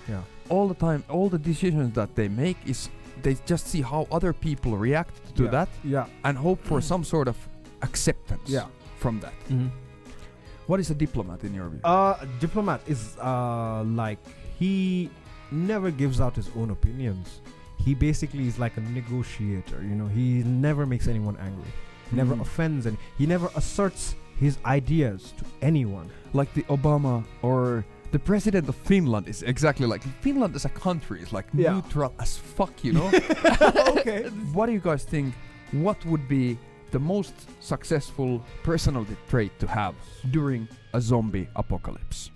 Yeah. 0.08 0.22
All 0.48 0.66
the 0.68 0.74
time, 0.74 1.04
all 1.08 1.28
the 1.28 1.38
decisions 1.38 1.94
that 1.94 2.14
they 2.14 2.28
make 2.28 2.56
is 2.66 2.88
they 3.22 3.34
just 3.46 3.66
see 3.68 3.80
how 3.80 4.06
other 4.10 4.32
people 4.32 4.76
react 4.76 5.34
to 5.36 5.44
Yeah. 5.44 5.50
that 5.50 5.68
Yeah. 5.84 6.06
and 6.24 6.36
hope 6.36 6.62
for 6.64 6.80
some 6.80 7.02
sort 7.04 7.28
of 7.28 7.36
acceptance 7.82 8.48
Yeah. 8.48 8.66
from 8.98 9.20
that. 9.20 9.32
Mm-hmm. 9.48 9.68
What 10.66 10.80
is 10.80 10.90
a 10.90 10.94
diplomat 10.94 11.44
in 11.44 11.54
your 11.54 11.68
view? 11.68 11.80
Uh, 11.84 12.16
diplomat 12.40 12.80
is 12.86 13.16
uh 13.18 13.82
like 13.84 14.18
he 14.58 15.10
never 15.52 15.90
gives 15.90 16.20
out 16.20 16.34
his 16.34 16.48
own 16.56 16.70
opinions. 16.70 17.40
He 17.78 17.94
basically 17.94 18.46
is 18.48 18.58
like 18.58 18.76
a 18.76 18.80
negotiator. 18.80 19.78
You 19.82 19.94
know, 19.94 20.06
he 20.08 20.42
never 20.42 20.86
makes 20.86 21.06
anyone 21.06 21.36
angry. 21.38 21.70
Never 22.12 22.34
Mhm. 22.34 22.40
offends 22.40 22.86
and 22.86 22.96
he 23.18 23.26
never 23.26 23.48
asserts 23.54 24.14
his 24.40 24.58
ideas 24.64 25.32
to 25.38 25.44
anyone. 25.62 26.08
like 26.32 26.52
the 26.52 26.64
Obama 26.64 27.24
or 27.40 27.82
the 28.12 28.18
president 28.18 28.68
of 28.68 28.74
Finland 28.76 29.26
is 29.26 29.42
exactly 29.42 29.86
like 29.86 30.02
Finland 30.20 30.54
as 30.54 30.64
a 30.66 30.68
country 30.68 31.18
is 31.22 31.32
like 31.32 31.46
Yeah. 31.54 31.72
neutral 31.74 32.12
as 32.18 32.36
fuck, 32.36 32.74
you 32.84 32.92
know. 32.92 33.08
okay. 33.96 34.24
what 34.56 34.66
do 34.66 34.72
you 34.72 34.80
guys 34.90 35.04
think? 35.04 35.32
What 35.72 35.96
would 36.04 36.28
be 36.28 36.58
the 36.96 37.00
most 37.00 37.34
successful 37.60 38.42
personality 38.62 39.14
trait 39.28 39.52
to 39.58 39.66
have 39.66 39.94
during 40.30 40.66
a 40.94 41.00
zombie 41.00 41.46
apocalypse? 41.54 42.30